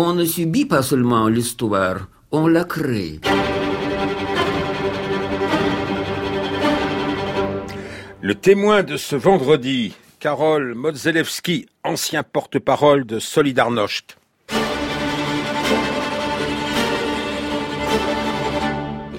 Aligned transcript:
On 0.00 0.14
ne 0.14 0.24
subit 0.24 0.64
pas 0.64 0.82
seulement 0.82 1.26
l'histoire, 1.26 2.06
on 2.30 2.46
la 2.46 2.62
crée. 2.62 3.18
Le 8.22 8.34
témoin 8.36 8.84
de 8.84 8.96
ce 8.96 9.16
vendredi, 9.16 9.96
Karol 10.20 10.76
Modzelewski, 10.76 11.66
ancien 11.82 12.22
porte-parole 12.22 13.06
de 13.06 13.18
Solidarność. 13.18 14.16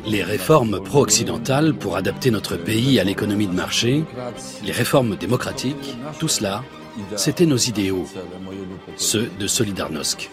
Les 0.06 0.24
réformes 0.24 0.82
pro-occidentales 0.82 1.74
pour 1.74 1.98
adapter 1.98 2.32
notre 2.32 2.56
pays 2.56 3.02
à 3.02 3.04
l'économie 3.04 3.48
de 3.48 3.54
marché, 3.54 4.06
les 4.64 4.72
réformes 4.72 5.18
démocratiques, 5.18 5.98
tout 6.20 6.30
cela, 6.30 6.64
c'était 7.18 7.46
nos 7.46 7.58
idéaux, 7.58 8.06
ceux 8.96 9.30
de 9.38 9.46
Solidarność. 9.46 10.30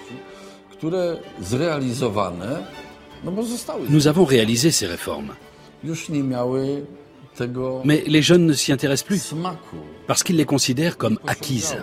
Nous 3.89 4.07
avons 4.08 4.25
réalisé 4.25 4.71
ces 4.71 4.86
réformes. 4.86 5.34
Mais 7.84 8.04
les 8.07 8.22
jeunes 8.22 8.46
ne 8.46 8.53
s'y 8.53 8.72
intéressent 8.72 9.07
plus 9.07 9.34
parce 10.07 10.22
qu'ils 10.22 10.36
les 10.36 10.44
considèrent 10.44 10.96
comme 10.96 11.18
acquises. 11.26 11.76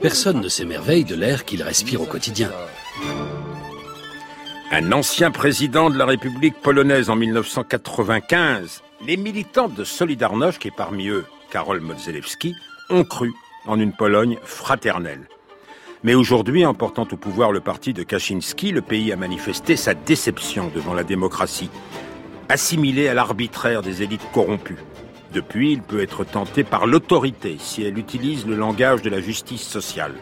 Personne 0.00 0.40
ne 0.40 0.48
s'émerveille 0.48 1.04
de 1.04 1.14
l'air 1.14 1.44
qu'ils 1.44 1.62
respirent 1.62 2.02
au 2.02 2.06
quotidien. 2.06 2.50
Un 4.70 4.92
ancien 4.92 5.30
président 5.30 5.90
de 5.90 5.98
la 5.98 6.06
République 6.06 6.58
polonaise 6.62 7.10
en 7.10 7.16
1995, 7.16 8.82
les 9.06 9.18
militants 9.18 9.68
de 9.68 9.84
Solidarność, 9.84 10.64
et 10.64 10.70
parmi 10.70 11.08
eux 11.08 11.26
Karol 11.50 11.80
Modzelewski, 11.80 12.54
ont 12.88 13.04
cru 13.04 13.34
en 13.66 13.78
une 13.78 13.92
Pologne 13.92 14.38
fraternelle. 14.42 15.28
Mais 16.04 16.14
aujourd'hui, 16.14 16.66
en 16.66 16.74
portant 16.74 17.06
au 17.12 17.16
pouvoir 17.16 17.52
le 17.52 17.60
parti 17.60 17.92
de 17.92 18.02
Kaczynski, 18.02 18.72
le 18.72 18.82
pays 18.82 19.12
a 19.12 19.16
manifesté 19.16 19.76
sa 19.76 19.94
déception 19.94 20.70
devant 20.74 20.94
la 20.94 21.04
démocratie 21.04 21.70
assimilé 22.48 23.08
à 23.08 23.14
l'arbitraire 23.14 23.82
des 23.82 24.02
élites 24.02 24.30
corrompues. 24.32 24.76
Depuis, 25.32 25.72
il 25.72 25.80
peut 25.80 26.02
être 26.02 26.24
tenté 26.24 26.64
par 26.64 26.86
l'autorité 26.86 27.56
si 27.58 27.82
elle 27.82 27.98
utilise 27.98 28.46
le 28.46 28.56
langage 28.56 29.00
de 29.00 29.08
la 29.08 29.20
justice 29.20 29.62
sociale. 29.62 30.14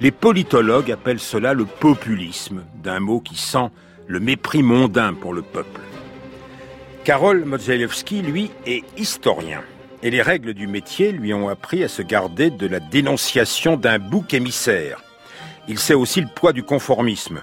Les 0.00 0.12
politologues 0.12 0.92
appellent 0.92 1.18
cela 1.18 1.54
le 1.54 1.64
populisme, 1.64 2.62
d'un 2.76 3.00
mot 3.00 3.18
qui 3.18 3.36
sent 3.36 3.70
le 4.06 4.20
mépris 4.20 4.62
mondain 4.62 5.14
pour 5.14 5.34
le 5.34 5.42
peuple. 5.42 5.80
Karol 7.02 7.44
Modzelewski, 7.44 8.22
lui, 8.22 8.50
est 8.64 8.84
historien. 8.96 9.62
Et 10.04 10.10
les 10.10 10.22
règles 10.22 10.54
du 10.54 10.68
métier 10.68 11.10
lui 11.10 11.34
ont 11.34 11.48
appris 11.48 11.82
à 11.82 11.88
se 11.88 12.02
garder 12.02 12.50
de 12.50 12.68
la 12.68 12.78
dénonciation 12.78 13.76
d'un 13.76 13.98
bouc 13.98 14.32
émissaire. 14.32 15.02
Il 15.70 15.78
sait 15.78 15.94
aussi 15.94 16.22
le 16.22 16.28
poids 16.34 16.54
du 16.54 16.62
conformisme. 16.62 17.42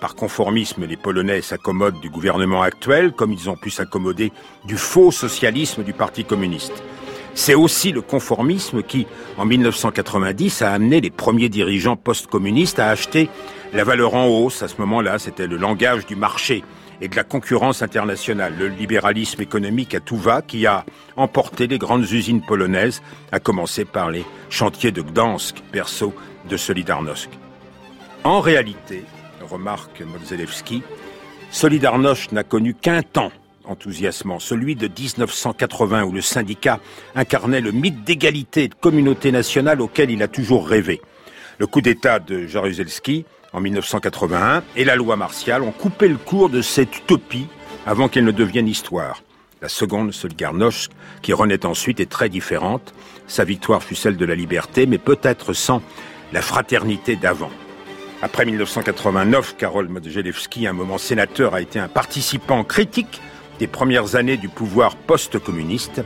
Par 0.00 0.14
conformisme, 0.14 0.86
les 0.86 0.96
Polonais 0.96 1.42
s'accommodent 1.42 2.00
du 2.00 2.08
gouvernement 2.08 2.62
actuel 2.62 3.12
comme 3.12 3.32
ils 3.32 3.50
ont 3.50 3.56
pu 3.56 3.68
s'accommoder 3.68 4.32
du 4.64 4.78
faux 4.78 5.10
socialisme 5.10 5.82
du 5.82 5.92
Parti 5.92 6.24
communiste. 6.24 6.82
C'est 7.34 7.54
aussi 7.54 7.92
le 7.92 8.00
conformisme 8.00 8.82
qui, 8.82 9.06
en 9.36 9.44
1990, 9.44 10.62
a 10.62 10.72
amené 10.72 11.02
les 11.02 11.10
premiers 11.10 11.50
dirigeants 11.50 11.96
post-communistes 11.96 12.78
à 12.78 12.88
acheter 12.88 13.28
la 13.74 13.84
valeur 13.84 14.14
en 14.14 14.26
hausse. 14.26 14.62
À 14.62 14.68
ce 14.68 14.78
moment-là, 14.78 15.18
c'était 15.18 15.46
le 15.46 15.58
langage 15.58 16.06
du 16.06 16.16
marché 16.16 16.64
et 17.02 17.08
de 17.08 17.16
la 17.16 17.22
concurrence 17.22 17.82
internationale, 17.82 18.54
le 18.58 18.68
libéralisme 18.68 19.42
économique 19.42 19.94
à 19.94 20.00
tout 20.00 20.16
va 20.16 20.40
qui 20.40 20.66
a 20.66 20.86
emporté 21.16 21.66
les 21.66 21.78
grandes 21.78 22.10
usines 22.10 22.40
polonaises, 22.40 23.02
à 23.30 23.40
commencer 23.40 23.84
par 23.84 24.10
les 24.10 24.24
chantiers 24.48 24.90
de 24.90 25.02
Gdansk, 25.02 25.62
perso 25.70 26.14
de 26.48 26.56
Solidarność. 26.56 27.28
En 28.24 28.40
réalité, 28.40 29.04
remarque 29.40 30.02
Modzelewski, 30.02 30.82
Solidarność 31.50 32.32
n'a 32.32 32.44
connu 32.44 32.74
qu'un 32.74 33.02
temps 33.02 33.32
enthousiasmant, 33.64 34.38
celui 34.38 34.76
de 34.76 34.88
1980 34.88 36.04
où 36.04 36.12
le 36.12 36.20
syndicat 36.20 36.80
incarnait 37.14 37.60
le 37.60 37.70
mythe 37.70 38.04
d'égalité 38.04 38.64
et 38.64 38.68
de 38.68 38.74
communauté 38.74 39.30
nationale 39.30 39.80
auquel 39.80 40.10
il 40.10 40.22
a 40.22 40.28
toujours 40.28 40.66
rêvé. 40.66 41.00
Le 41.58 41.66
coup 41.66 41.80
d'État 41.80 42.18
de 42.18 42.46
Jaruzelski 42.46 43.24
en 43.52 43.60
1981 43.60 44.62
et 44.76 44.84
la 44.84 44.96
loi 44.96 45.16
martiale 45.16 45.62
ont 45.62 45.72
coupé 45.72 46.08
le 46.08 46.16
cours 46.16 46.50
de 46.50 46.62
cette 46.62 46.96
utopie 46.98 47.46
avant 47.86 48.08
qu'elle 48.08 48.24
ne 48.24 48.32
devienne 48.32 48.68
histoire. 48.68 49.22
La 49.60 49.68
seconde, 49.68 50.12
Solidarność, 50.12 50.90
qui 51.20 51.32
renaît 51.32 51.66
ensuite, 51.66 52.00
est 52.00 52.10
très 52.10 52.28
différente. 52.28 52.94
Sa 53.26 53.44
victoire 53.44 53.82
fut 53.82 53.96
celle 53.96 54.16
de 54.16 54.24
la 54.24 54.34
liberté, 54.34 54.86
mais 54.86 54.98
peut-être 54.98 55.52
sans 55.52 55.82
la 56.32 56.42
fraternité 56.42 57.16
d'avant. 57.16 57.50
Après 58.20 58.44
1989, 58.44 59.54
Karol 59.56 59.86
Modzelewski, 59.88 60.66
un 60.66 60.72
moment 60.72 60.98
sénateur, 60.98 61.54
a 61.54 61.60
été 61.60 61.78
un 61.78 61.86
participant 61.86 62.64
critique 62.64 63.20
des 63.60 63.68
premières 63.68 64.16
années 64.16 64.36
du 64.36 64.48
pouvoir 64.48 64.96
post-communiste 64.96 66.02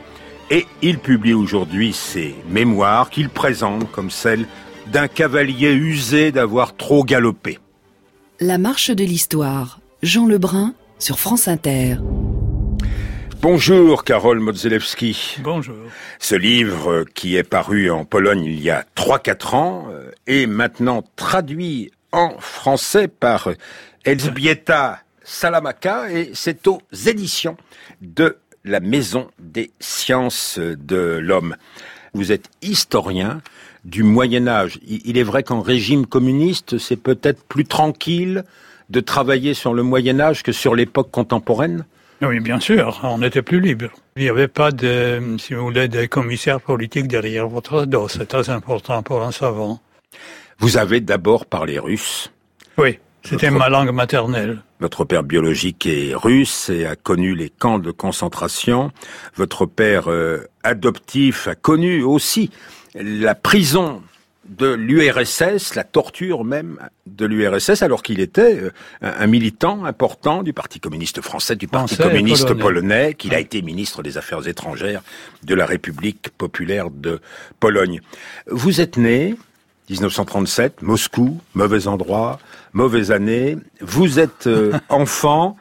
et 0.50 0.66
il 0.82 0.98
publie 0.98 1.32
aujourd'hui 1.32 1.94
ses 1.94 2.34
mémoires 2.50 3.08
qu'il 3.08 3.30
présente 3.30 3.90
comme 3.90 4.10
celles 4.10 4.44
d'un 4.88 5.08
cavalier 5.08 5.72
usé 5.72 6.32
d'avoir 6.32 6.76
trop 6.76 7.02
galopé. 7.02 7.58
La 8.40 8.58
marche 8.58 8.90
de 8.90 9.04
l'histoire, 9.04 9.80
Jean 10.02 10.26
Lebrun 10.26 10.74
sur 10.98 11.18
France 11.18 11.48
Inter. 11.48 11.96
Bonjour 13.40 14.04
Karol 14.04 14.38
Modzelewski. 14.38 15.38
Bonjour. 15.42 15.74
Ce 16.18 16.34
livre 16.34 17.04
qui 17.14 17.36
est 17.36 17.42
paru 17.42 17.90
en 17.90 18.04
Pologne 18.04 18.44
il 18.44 18.60
y 18.60 18.70
a 18.70 18.84
3-4 18.96 19.56
ans 19.56 19.86
euh, 19.90 20.10
est 20.26 20.46
maintenant 20.46 21.02
traduit 21.16 21.90
en 22.12 22.38
français 22.38 23.08
par 23.08 23.48
Elzbieta 24.04 25.00
Salamaka 25.24 26.10
et 26.10 26.30
c'est 26.34 26.66
aux 26.66 26.80
éditions 27.06 27.56
de 28.00 28.38
la 28.64 28.80
Maison 28.80 29.28
des 29.38 29.70
sciences 29.80 30.58
de 30.58 31.18
l'homme. 31.20 31.56
Vous 32.14 32.30
êtes 32.30 32.48
historien 32.60 33.40
du 33.84 34.02
Moyen 34.02 34.46
Âge. 34.46 34.78
Il 34.86 35.18
est 35.18 35.22
vrai 35.22 35.42
qu'en 35.42 35.60
régime 35.60 36.06
communiste, 36.06 36.78
c'est 36.78 36.96
peut-être 36.96 37.42
plus 37.44 37.64
tranquille 37.64 38.44
de 38.90 39.00
travailler 39.00 39.54
sur 39.54 39.74
le 39.74 39.82
Moyen 39.82 40.20
Âge 40.20 40.42
que 40.42 40.52
sur 40.52 40.74
l'époque 40.74 41.10
contemporaine? 41.10 41.84
Oui, 42.20 42.38
bien 42.38 42.60
sûr, 42.60 43.00
on 43.02 43.20
était 43.22 43.42
plus 43.42 43.60
libre. 43.60 43.86
Il 44.16 44.22
n'y 44.22 44.28
avait 44.28 44.46
pas 44.46 44.70
de, 44.70 45.36
si 45.38 45.54
vous 45.54 45.62
voulez, 45.62 45.88
de 45.88 46.06
commissaire 46.06 46.60
politique 46.60 47.08
derrière 47.08 47.48
votre 47.48 47.84
dos. 47.84 48.06
C'est 48.06 48.26
très 48.26 48.50
important 48.50 49.02
pour 49.02 49.22
un 49.22 49.32
savant. 49.32 49.80
Vous 50.62 50.76
avez 50.76 51.00
d'abord 51.00 51.46
parlé 51.46 51.80
russe. 51.80 52.30
Oui, 52.78 53.00
c'était 53.24 53.50
ma 53.50 53.68
langue 53.68 53.90
maternelle. 53.90 54.62
Votre 54.78 55.04
père 55.04 55.24
biologique 55.24 55.86
est 55.86 56.14
russe 56.14 56.70
et 56.70 56.86
a 56.86 56.94
connu 56.94 57.34
les 57.34 57.50
camps 57.50 57.80
de 57.80 57.90
concentration. 57.90 58.92
Votre 59.34 59.66
père 59.66 60.08
euh, 60.08 60.46
adoptif 60.62 61.48
a 61.48 61.56
connu 61.56 62.04
aussi 62.04 62.50
la 62.94 63.34
prison 63.34 64.02
de 64.48 64.72
l'URSS, 64.72 65.74
la 65.74 65.82
torture 65.82 66.44
même 66.44 66.78
de 67.06 67.26
l'URSS, 67.26 67.82
alors 67.82 68.04
qu'il 68.04 68.20
était 68.20 68.60
euh, 68.60 68.70
un 69.02 69.26
militant 69.26 69.84
important 69.84 70.44
du 70.44 70.52
Parti 70.52 70.78
communiste 70.78 71.22
français, 71.22 71.56
du 71.56 71.66
Parti 71.66 71.96
communiste 71.96 72.54
polonais, 72.54 73.14
qu'il 73.14 73.34
a 73.34 73.40
été 73.40 73.62
ministre 73.62 74.04
des 74.04 74.16
Affaires 74.16 74.46
étrangères 74.46 75.02
de 75.42 75.56
la 75.56 75.66
République 75.66 76.28
populaire 76.38 76.90
de 76.90 77.20
Pologne. 77.58 78.00
Vous 78.46 78.80
êtes 78.80 78.96
né 78.96 79.34
1937, 79.91 80.82
Moscou, 80.82 81.38
mauvais 81.54 81.87
endroit, 81.87 82.38
mauvaise 82.72 83.10
année. 83.10 83.56
Vous 83.81 84.19
êtes 84.19 84.47
euh, 84.47 84.72
enfant 84.88 85.56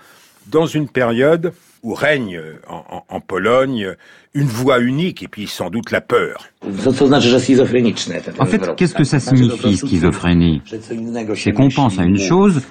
dans 0.47 0.65
une 0.65 0.87
période 0.87 1.53
où 1.83 1.93
règne 1.93 2.37
euh, 2.37 2.59
en, 2.67 3.19
Pologne 3.19 3.95
une 4.33 4.47
voix 4.47 4.79
unique 4.79 5.23
et 5.23 5.27
puis 5.27 5.47
sans 5.47 5.69
doute 5.69 5.91
la 5.91 6.01
peur. 6.01 6.47
En 8.39 8.45
fait, 8.45 8.75
qu'est-ce 8.75 8.93
que 8.93 9.03
ça 9.03 9.19
signifie, 9.19 9.77
schizophrénie 9.77 10.61
C'est 11.35 11.53
qu'on 11.53 11.69
pense 11.69 11.97
à 11.97 12.03
une 12.03 12.19
chose 12.19 12.61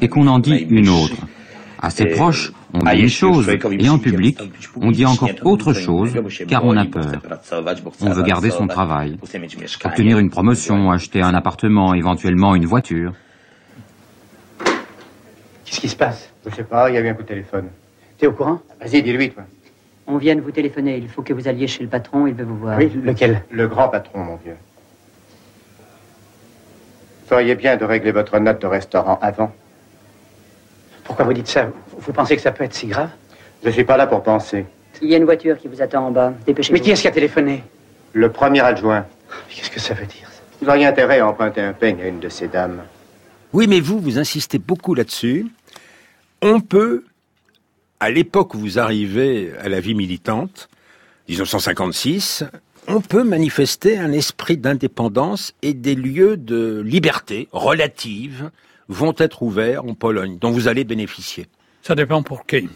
et 0.00 0.08
qu'on 0.08 0.26
en 0.26 0.40
dit 0.40 0.66
une 0.68 0.88
autre. 0.88 1.16
À 1.78 1.90
ses 1.90 2.06
proches, 2.06 2.52
on 2.72 2.80
dit 2.80 3.02
une 3.02 3.08
chose, 3.08 3.48
et 3.48 3.88
en 3.88 3.98
public, 3.98 4.38
on 4.80 4.90
dit 4.90 5.04
encore 5.04 5.30
autre 5.44 5.72
chose, 5.72 6.14
car 6.48 6.64
on 6.64 6.76
a 6.76 6.86
peur. 6.86 7.12
On 8.00 8.10
veut 8.10 8.22
garder 8.22 8.50
son 8.50 8.66
travail, 8.66 9.18
obtenir 9.84 10.18
une 10.18 10.30
promotion, 10.30 10.90
acheter 10.90 11.22
un 11.22 11.34
appartement, 11.34 11.94
éventuellement 11.94 12.54
une 12.54 12.66
voiture. 12.66 13.12
Qu'est-ce 15.64 15.80
qui 15.80 15.88
se 15.88 15.96
passe? 15.96 16.32
Je 16.46 16.54
sais 16.54 16.64
pas, 16.64 16.88
il 16.88 16.94
y 16.94 16.98
a 16.98 17.00
eu 17.00 17.08
un 17.08 17.14
coup 17.14 17.22
de 17.22 17.28
téléphone. 17.28 17.68
T'es 18.18 18.26
au 18.26 18.32
courant? 18.32 18.60
Vas-y, 18.80 19.02
dis-lui, 19.02 19.30
toi. 19.30 19.42
On 20.06 20.16
vient 20.16 20.36
de 20.36 20.40
vous 20.40 20.52
téléphoner, 20.52 20.96
il 20.96 21.08
faut 21.08 21.22
que 21.22 21.32
vous 21.32 21.48
alliez 21.48 21.66
chez 21.66 21.82
le 21.82 21.88
patron, 21.88 22.26
il 22.26 22.34
veut 22.34 22.44
vous 22.44 22.56
voir. 22.56 22.78
Oui, 22.78 22.90
lequel? 23.02 23.42
Le 23.50 23.66
grand 23.66 23.88
patron, 23.88 24.20
mon 24.24 24.36
vieux. 24.36 24.56
Feriez 27.26 27.56
bien 27.56 27.76
de 27.76 27.84
régler 27.84 28.12
votre 28.12 28.38
note 28.38 28.62
de 28.62 28.68
restaurant 28.68 29.18
avant. 29.20 29.52
Pourquoi 31.06 31.24
vous 31.24 31.32
dites 31.32 31.48
ça? 31.48 31.70
Vous 31.98 32.12
pensez 32.12 32.36
que 32.36 32.42
ça 32.42 32.52
peut 32.52 32.64
être 32.64 32.74
si 32.74 32.88
grave? 32.88 33.10
Je 33.64 33.70
suis 33.70 33.84
pas 33.84 33.96
là 33.96 34.06
pour 34.06 34.22
penser. 34.22 34.66
Il 35.00 35.08
y 35.08 35.14
a 35.14 35.18
une 35.18 35.24
voiture 35.24 35.58
qui 35.58 35.68
vous 35.68 35.80
attend 35.80 36.06
en 36.06 36.10
bas. 36.10 36.32
Dépêchez-vous. 36.46 36.74
Mais 36.74 36.80
qui 36.80 36.90
est-ce 36.90 37.02
qui 37.02 37.08
a 37.08 37.12
téléphoné? 37.12 37.62
Le 38.12 38.30
premier 38.30 38.60
adjoint. 38.60 39.06
Qu'est-ce 39.48 39.70
que 39.70 39.80
ça 39.80 39.94
veut 39.94 40.06
dire 40.06 40.28
Vous 40.60 40.68
auriez 40.68 40.86
intérêt 40.86 41.20
à 41.20 41.28
emprunter 41.28 41.60
un 41.60 41.72
peigne 41.72 42.00
à 42.00 42.06
une 42.06 42.20
de 42.20 42.28
ces 42.28 42.48
dames. 42.48 42.82
Oui, 43.52 43.66
mais 43.68 43.80
vous, 43.80 44.00
vous 44.00 44.18
insistez 44.18 44.58
beaucoup 44.58 44.94
là-dessus. 44.94 45.46
On 46.42 46.60
peut, 46.60 47.04
à 48.00 48.10
l'époque 48.10 48.54
où 48.54 48.58
vous 48.58 48.78
arrivez 48.78 49.52
à 49.60 49.68
la 49.68 49.80
vie 49.80 49.94
militante, 49.94 50.68
1956, 51.28 52.44
on 52.88 53.00
peut 53.00 53.24
manifester 53.24 53.98
un 53.98 54.12
esprit 54.12 54.56
d'indépendance 54.56 55.54
et 55.62 55.74
des 55.74 55.94
lieux 55.94 56.36
de 56.36 56.80
liberté 56.80 57.48
relative 57.52 58.50
vont 58.88 59.14
être 59.18 59.42
ouverts 59.42 59.84
en 59.84 59.94
Pologne, 59.94 60.38
dont 60.38 60.50
vous 60.50 60.68
allez 60.68 60.84
bénéficier. 60.84 61.46
Ça 61.82 61.94
dépend 61.94 62.22
pour 62.22 62.46
qui. 62.46 62.68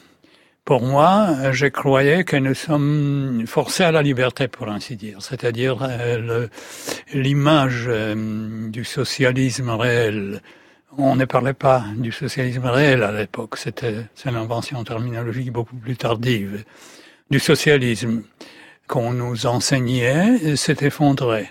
Pour 0.64 0.82
moi, 0.82 1.50
je 1.52 1.66
croyais 1.66 2.22
que 2.22 2.36
nous 2.36 2.54
sommes 2.54 3.44
forcés 3.46 3.82
à 3.82 3.90
la 3.90 4.02
liberté, 4.02 4.46
pour 4.46 4.68
ainsi 4.68 4.94
dire. 4.94 5.20
C'est-à-dire 5.20 5.78
euh, 5.82 6.46
l'image 7.12 7.86
euh, 7.88 8.68
du 8.68 8.84
socialisme 8.84 9.70
réel. 9.70 10.42
On 10.96 11.16
ne 11.16 11.24
parlait 11.24 11.54
pas 11.54 11.84
du 11.96 12.12
socialisme 12.12 12.66
réel 12.66 13.02
à 13.02 13.10
l'époque. 13.10 13.56
C'était 13.56 14.06
c'est 14.14 14.30
l'invention 14.30 14.84
terminologique 14.84 15.50
beaucoup 15.50 15.76
plus 15.76 15.96
tardive. 15.96 16.64
Du 17.30 17.40
socialisme 17.40 18.22
qu'on 18.86 19.12
nous 19.12 19.46
enseignait 19.46 20.56
s'est 20.56 20.84
effondré. 20.84 21.48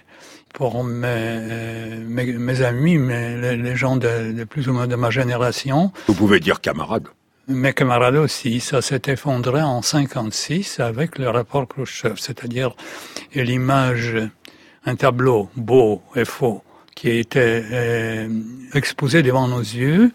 Pour 0.53 0.83
mes, 0.83 1.97
mes, 2.07 2.61
amis, 2.61 2.97
les 2.97 3.75
gens 3.75 3.95
de, 3.95 4.31
de, 4.31 4.43
plus 4.43 4.67
ou 4.67 4.73
moins 4.73 4.87
de 4.87 4.95
ma 4.95 5.09
génération. 5.09 5.91
Vous 6.07 6.15
pouvez 6.15 6.39
dire 6.39 6.59
camarades. 6.59 7.07
Mes 7.47 7.73
camarades 7.73 8.15
aussi, 8.15 8.59
ça 8.59 8.81
s'est 8.81 9.01
effondré 9.07 9.61
en 9.61 9.81
56 9.81 10.79
avec 10.79 11.17
le 11.17 11.29
rapport 11.29 11.67
Khrushchev, 11.67 12.15
c'est-à-dire 12.17 12.75
l'image, 13.33 14.17
un 14.85 14.95
tableau 14.95 15.49
beau 15.55 16.03
et 16.15 16.25
faux 16.25 16.63
qui 16.93 17.09
a 17.09 17.13
été 17.13 17.39
euh, 17.39 18.27
exposé 18.73 19.23
devant 19.23 19.47
nos 19.47 19.61
yeux, 19.61 20.11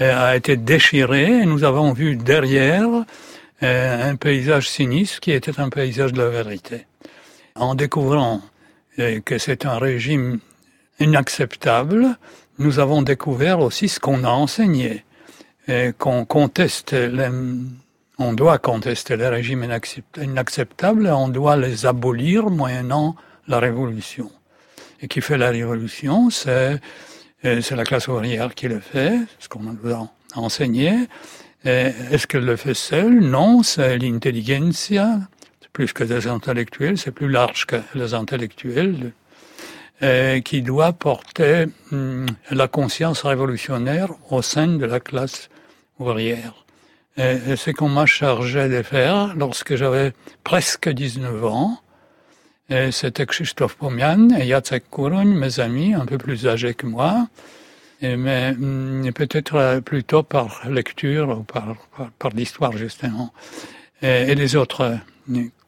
euh, 0.00 0.28
a 0.30 0.36
été 0.36 0.56
déchiré 0.56 1.24
et 1.24 1.46
nous 1.46 1.64
avons 1.64 1.92
vu 1.92 2.16
derrière 2.16 2.86
euh, 3.62 4.10
un 4.10 4.14
paysage 4.16 4.68
sinistre 4.68 5.20
qui 5.20 5.32
était 5.32 5.58
un 5.58 5.70
paysage 5.70 6.12
de 6.12 6.22
la 6.22 6.28
vérité. 6.28 6.86
En 7.56 7.74
découvrant 7.74 8.42
euh, 8.98 9.20
que 9.20 9.38
c'est 9.38 9.66
un 9.66 9.78
régime 9.78 10.40
inacceptable, 11.00 12.16
nous 12.58 12.80
avons 12.80 13.02
découvert 13.02 13.60
aussi 13.60 13.88
ce 13.88 14.00
qu'on 14.00 14.24
a 14.24 14.30
enseigné, 14.30 15.04
qu'on 15.98 16.24
conteste, 16.24 16.92
les, 16.92 17.28
on 18.18 18.32
doit 18.32 18.58
contester 18.58 19.16
les 19.16 19.28
régimes 19.28 19.64
inacceptables, 20.16 21.06
on 21.06 21.28
doit 21.28 21.56
les 21.56 21.86
abolir 21.86 22.50
moyennant 22.50 23.14
la 23.46 23.60
révolution. 23.60 24.30
Et 25.00 25.06
qui 25.06 25.20
fait 25.20 25.38
la 25.38 25.50
révolution, 25.50 26.30
c'est 26.30 26.80
euh, 27.44 27.60
la 27.70 27.84
classe 27.84 28.08
ouvrière 28.08 28.54
qui 28.56 28.66
le 28.66 28.80
fait, 28.80 29.20
ce 29.38 29.48
qu'on 29.48 29.60
nous 29.60 29.92
a 29.92 30.10
enseigné. 30.34 31.06
Est-ce 31.64 32.26
qu'elle 32.26 32.44
le 32.44 32.56
fait 32.56 32.74
seule? 32.74 33.20
Non, 33.20 33.62
c'est 33.62 33.98
l'intelligentsia, 33.98 35.20
plus 35.78 35.92
que 35.92 36.02
des 36.02 36.26
intellectuels, 36.26 36.98
c'est 36.98 37.12
plus 37.12 37.28
large 37.28 37.64
que 37.64 37.76
les 37.94 38.12
intellectuels, 38.12 39.12
euh, 40.02 40.40
qui 40.40 40.60
doit 40.60 40.92
porter 40.92 41.66
hum, 41.92 42.26
la 42.50 42.66
conscience 42.66 43.22
révolutionnaire 43.22 44.08
au 44.28 44.42
sein 44.42 44.66
de 44.66 44.84
la 44.84 44.98
classe 44.98 45.50
ouvrière. 46.00 46.64
Et, 47.16 47.54
c'est 47.54 47.74
qu'on 47.74 47.88
m'a 47.88 48.06
chargé 48.06 48.68
de 48.68 48.82
faire 48.82 49.36
lorsque 49.36 49.76
j'avais 49.76 50.14
presque 50.42 50.88
19 50.88 51.44
ans. 51.44 51.80
C'était 52.90 53.24
Krzysztof 53.24 53.76
Pomian 53.76 54.30
et 54.30 54.48
Jacek 54.48 54.90
Kuroń, 54.90 55.28
mes 55.28 55.60
amis, 55.60 55.94
un 55.94 56.06
peu 56.06 56.18
plus 56.18 56.48
âgés 56.48 56.74
que 56.74 56.86
moi 56.86 57.28
mais 58.02 58.52
mm, 58.52 59.12
peut-être 59.12 59.54
euh, 59.56 59.80
plutôt 59.80 60.22
par 60.22 60.68
lecture 60.68 61.38
ou 61.38 61.42
par, 61.42 61.76
par, 62.18 62.30
l'histoire 62.30 62.76
justement. 62.76 63.32
Et, 64.02 64.36
les 64.36 64.54
autres 64.54 64.98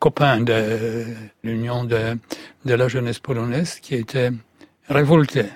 copains 0.01 0.41
de 0.41 1.05
l'Union 1.45 1.85
de, 1.85 2.17
la 2.65 2.89
jeunesse 2.89 3.21
polonaise 3.21 3.79
qui 3.81 3.95
étaient 3.95 4.33
révoltés 4.89 5.51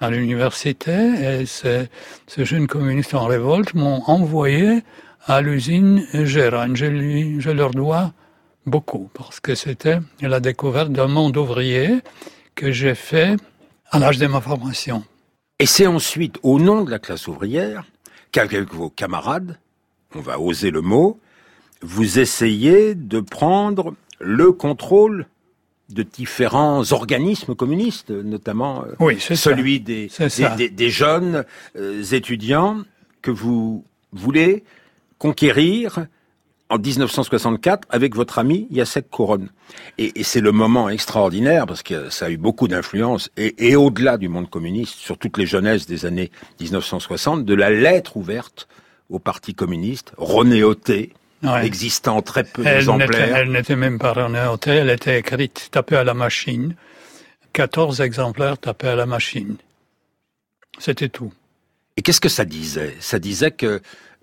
à 0.00 0.10
l'université 0.10 1.40
et 1.40 1.46
ces, 1.46 1.88
ces 2.26 2.44
jeunes 2.44 2.68
communistes 2.68 3.14
en 3.14 3.26
révolte 3.26 3.74
m'ont 3.74 4.02
envoyé 4.06 4.82
à 5.26 5.42
l'usine 5.42 6.06
Gérard. 6.12 6.74
Je, 6.74 6.86
lui, 6.86 7.40
je 7.40 7.50
leur 7.50 7.72
dois 7.72 8.12
beaucoup 8.64 9.10
parce 9.12 9.40
que 9.40 9.54
c'était 9.54 9.98
la 10.20 10.40
découverte 10.40 10.92
d'un 10.92 11.08
monde 11.08 11.36
ouvrier 11.36 12.00
que 12.54 12.70
j'ai 12.70 12.94
fait 12.94 13.36
à 13.90 13.98
l'âge 13.98 14.18
de 14.18 14.26
ma 14.26 14.40
formation. 14.40 15.04
Et 15.58 15.66
c'est 15.66 15.86
ensuite, 15.86 16.38
au 16.42 16.60
nom 16.60 16.84
de 16.84 16.90
la 16.90 16.98
classe 16.98 17.26
ouvrière, 17.26 17.84
qu'avec 18.32 18.72
vos 18.72 18.90
camarades, 18.90 19.58
on 20.14 20.20
va 20.20 20.38
oser 20.38 20.70
le 20.70 20.80
mot, 20.80 21.18
vous 21.82 22.18
essayez 22.18 22.94
de 22.94 23.20
prendre 23.20 23.94
le 24.20 24.52
contrôle 24.52 25.26
de 25.90 26.02
différents 26.02 26.92
organismes 26.92 27.54
communistes, 27.54 28.10
notamment 28.10 28.84
euh, 29.00 29.18
celui 29.18 29.80
des, 29.80 30.10
des, 30.70 30.90
jeunes 30.90 31.44
euh, 31.76 32.02
étudiants 32.02 32.78
que 33.20 33.30
vous 33.30 33.84
voulez 34.12 34.64
conquérir 35.18 36.06
en 36.70 36.78
1964 36.78 37.86
avec 37.90 38.14
votre 38.14 38.38
ami 38.38 38.66
Jacek 38.70 39.10
Couronne. 39.10 39.48
Et, 39.98 40.22
c'est 40.24 40.40
le 40.40 40.52
moment 40.52 40.88
extraordinaire 40.88 41.66
parce 41.66 41.82
que 41.82 42.10
ça 42.10 42.26
a 42.26 42.30
eu 42.30 42.36
beaucoup 42.36 42.68
d'influence 42.68 43.30
et, 43.36 43.76
au-delà 43.76 44.16
du 44.16 44.28
monde 44.28 44.48
communiste, 44.48 44.94
sur 44.94 45.18
toutes 45.18 45.38
les 45.38 45.46
jeunesses 45.46 45.86
des 45.86 46.06
années 46.06 46.30
1960, 46.60 47.44
de 47.44 47.54
la 47.54 47.70
lettre 47.70 48.16
ouverte 48.16 48.68
au 49.10 49.18
Parti 49.18 49.54
communiste, 49.54 50.12
existant 51.62 52.22
très 52.22 52.44
peu 52.44 52.62
d'exemplaires. 52.62 53.36
Elle 53.36 53.52
n'était 53.52 53.76
même 53.76 53.98
pas 53.98 54.12
renéotée, 54.12 54.72
elle 54.72 54.90
était 54.90 55.18
écrite, 55.18 55.68
tapée 55.70 55.96
à 55.96 56.04
la 56.04 56.14
machine. 56.14 56.74
14 57.52 58.00
exemplaires 58.00 58.58
tapés 58.58 58.88
à 58.88 58.96
la 58.96 59.06
machine. 59.06 59.56
C'était 60.78 61.08
tout. 61.08 61.32
Et 61.96 62.02
qu'est-ce 62.02 62.20
que 62.20 62.28
ça 62.28 62.44
disait? 62.44 62.94
Ça 63.00 63.18
disait 63.18 63.52
que 63.52 63.80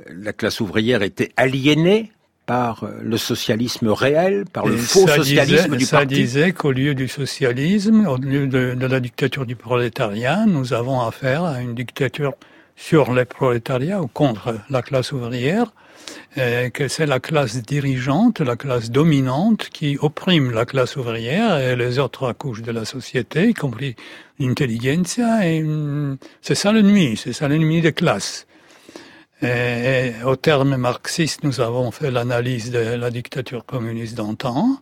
la 0.08 0.34
classe 0.34 0.60
ouvrière 0.60 1.02
était 1.02 1.32
aliénée 1.38 2.12
par 2.46 2.84
euh, 2.84 3.00
le 3.02 3.18
socialisme 3.18 3.90
réel, 3.90 4.46
par 4.52 4.66
le 4.66 4.76
faux 4.76 5.08
socialisme 5.08 5.78
du 5.78 5.86
ça 5.86 5.98
parti? 6.00 6.16
Ça 6.16 6.22
disait 6.22 6.52
qu'au 6.52 6.72
lieu 6.72 6.96
du 6.96 7.08
socialisme, 7.08 8.06
au 8.08 8.18
lieu 8.18 8.48
de, 8.48 8.76
la 8.86 9.00
dictature 9.00 9.46
du 9.46 9.56
prolétariat, 9.56 10.46
nous 10.48 10.74
avons 10.74 11.00
affaire 11.02 11.44
à 11.46 11.62
une 11.62 11.76
dictature 11.76 12.34
sur 12.76 13.14
les 13.14 13.26
prolétariats 13.26 14.02
ou 14.02 14.08
contre 14.08 14.56
la 14.70 14.82
classe 14.82 15.12
ouvrière, 15.12 15.72
que 16.36 16.88
c'est 16.88 17.06
la 17.06 17.20
classe 17.20 17.62
dirigeante, 17.62 18.40
la 18.40 18.56
classe 18.56 18.90
dominante 18.90 19.70
qui 19.70 19.98
opprime 20.00 20.52
la 20.52 20.66
classe 20.66 20.96
ouvrière 20.96 21.58
et 21.58 21.76
les 21.76 22.00
autres 22.00 22.32
couches 22.34 22.62
de 22.62 22.72
la 22.72 22.86
société, 22.86 23.50
y 23.50 23.54
compris 23.54 23.96
l'intelligentsia, 24.40 25.46
et 25.48 25.64
hum, 25.64 26.18
c'est 26.42 26.56
ça 26.56 26.72
l'ennemi, 26.72 27.18
c'est 27.18 27.34
ça 27.34 27.48
l'ennemi 27.48 27.82
des 27.82 27.94
classes. 27.94 28.48
Et, 29.42 30.12
au 30.24 30.36
terme 30.36 30.78
marxiste, 30.78 31.44
nous 31.44 31.62
avons 31.62 31.90
fait 31.92 32.12
l'analyse 32.12 32.72
de 32.72 32.80
la 32.80 33.10
dictature 33.10 33.66
communiste 33.66 34.16
d'antan 34.16 34.80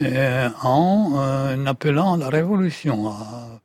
en 0.00 1.12
euh, 1.16 1.66
appelant 1.66 2.14
à 2.14 2.16
la 2.18 2.28
révolution, 2.28 3.12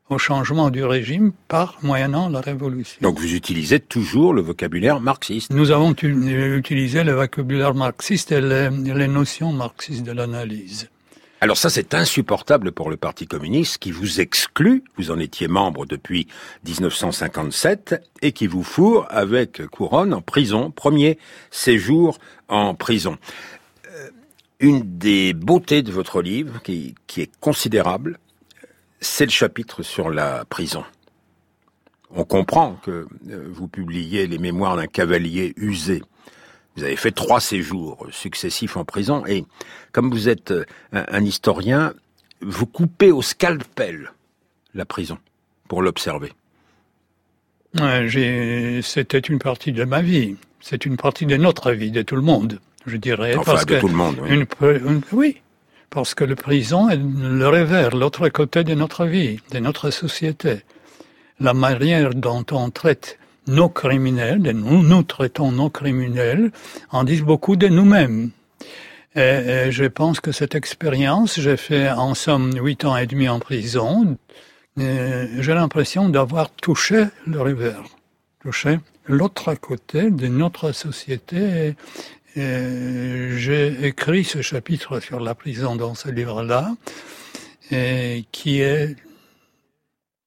au 0.09 0.17
changement 0.17 0.69
du 0.69 0.83
régime 0.83 1.31
par 1.47 1.77
moyennant 1.83 2.29
la 2.29 2.41
révolution. 2.41 2.99
Donc 3.01 3.19
vous 3.19 3.33
utilisez 3.33 3.79
toujours 3.79 4.33
le 4.33 4.41
vocabulaire 4.41 4.99
marxiste 4.99 5.51
Nous 5.51 5.71
avons 5.71 5.91
utilisé 5.91 7.03
le 7.03 7.13
vocabulaire 7.13 7.73
marxiste 7.73 8.31
et 8.31 8.41
les 8.41 9.07
notions 9.07 9.51
marxistes 9.51 10.03
de 10.03 10.11
l'analyse. 10.11 10.89
Alors 11.43 11.57
ça, 11.57 11.71
c'est 11.71 11.95
insupportable 11.95 12.71
pour 12.71 12.91
le 12.91 12.97
Parti 12.97 13.25
communiste 13.25 13.79
qui 13.79 13.89
vous 13.89 14.21
exclut, 14.21 14.83
vous 14.97 15.09
en 15.09 15.17
étiez 15.17 15.47
membre 15.47 15.87
depuis 15.87 16.27
1957, 16.67 17.95
et 18.21 18.31
qui 18.31 18.45
vous 18.45 18.61
fourre 18.61 19.07
avec 19.09 19.65
couronne 19.65 20.13
en 20.13 20.21
prison, 20.21 20.69
premier 20.69 21.17
séjour 21.49 22.19
en 22.47 22.75
prison. 22.75 23.17
Une 24.61 24.97
des 24.97 25.33
beautés 25.33 25.81
de 25.81 25.91
votre 25.91 26.21
livre, 26.21 26.61
qui, 26.61 26.95
qui 27.07 27.21
est 27.21 27.31
considérable, 27.39 28.19
c'est 29.01 29.25
le 29.25 29.31
chapitre 29.31 29.81
sur 29.81 30.09
la 30.11 30.45
prison. 30.45 30.85
On 32.15 32.23
comprend 32.23 32.75
que 32.83 33.07
euh, 33.29 33.47
vous 33.51 33.67
publiez 33.67 34.27
les 34.27 34.37
mémoires 34.37 34.75
d'un 34.75 34.87
cavalier 34.87 35.53
usé. 35.57 36.03
Vous 36.75 36.83
avez 36.83 36.95
fait 36.95 37.11
trois 37.11 37.41
séjours 37.41 38.05
successifs 38.11 38.77
en 38.77 38.85
prison 38.85 39.25
et 39.25 39.45
comme 39.91 40.11
vous 40.11 40.29
êtes 40.29 40.51
euh, 40.51 40.65
un, 40.91 41.23
historien, 41.23 41.93
vous 42.41 42.65
coupez 42.65 43.11
au 43.11 43.21
scalpel 43.21 44.11
la 44.73 44.85
prison 44.85 45.17
pour 45.67 45.81
l'observer. 45.81 46.33
C'était 47.73 49.19
une 49.19 49.39
partie 49.39 49.71
de 49.71 49.85
ma 49.85 50.01
vie. 50.01 50.35
C'est 50.59 50.85
une 50.85 50.97
partie 50.97 51.25
de 51.25 51.37
notre 51.37 51.71
vie, 51.71 51.91
de 51.91 52.01
tout 52.01 52.15
le 52.15 52.21
monde, 52.21 52.59
je 52.85 52.97
dirais. 52.97 53.35
Enfin, 53.35 53.63
de 53.63 53.79
tout 53.79 53.87
le 53.87 53.93
monde. 53.93 54.17
Oui. 54.21 54.45
oui, 55.11 55.37
parce 55.89 56.15
que 56.15 56.23
la 56.23 56.35
prison 56.35 56.89
est 56.89 56.97
le 56.97 57.47
revers, 57.47 57.95
l'autre 57.95 58.29
côté 58.29 58.63
de 58.63 58.73
notre 58.73 59.05
vie, 59.05 59.39
de 59.51 59.59
notre 59.59 59.89
société. 59.91 60.61
La 61.39 61.53
manière 61.53 62.13
dont 62.13 62.45
on 62.51 62.69
traite 62.69 63.17
nos 63.47 63.69
criminels, 63.69 64.45
et 64.45 64.53
nous, 64.53 64.83
nous 64.83 65.03
traitons 65.03 65.51
nos 65.51 65.69
criminels, 65.69 66.51
en 66.91 67.03
disent 67.03 67.23
beaucoup 67.23 67.55
de 67.55 67.67
nous-mêmes. 67.67 68.31
Et, 69.15 69.71
je 69.71 69.85
pense 69.85 70.19
que 70.19 70.31
cette 70.31 70.55
expérience, 70.55 71.39
j'ai 71.39 71.57
fait 71.57 71.89
en 71.89 72.13
somme 72.13 72.53
huit 72.55 72.85
ans 72.85 72.95
et 72.95 73.07
demi 73.07 73.27
en 73.27 73.39
prison, 73.39 74.17
j'ai 74.77 75.53
l'impression 75.53 76.07
d'avoir 76.09 76.49
touché 76.51 77.05
le 77.27 77.41
revers, 77.41 77.83
touché 78.41 78.79
l'autre 79.07 79.53
côté 79.55 80.09
de 80.09 80.27
notre 80.27 80.71
société 80.71 81.75
j'ai 82.35 83.85
écrit 83.85 84.23
ce 84.23 84.41
chapitre 84.41 84.99
sur 84.99 85.19
la 85.19 85.35
prison 85.35 85.75
dans 85.75 85.95
ce 85.95 86.09
livre-là, 86.09 86.75
qui 88.31 88.61
est 88.61 88.95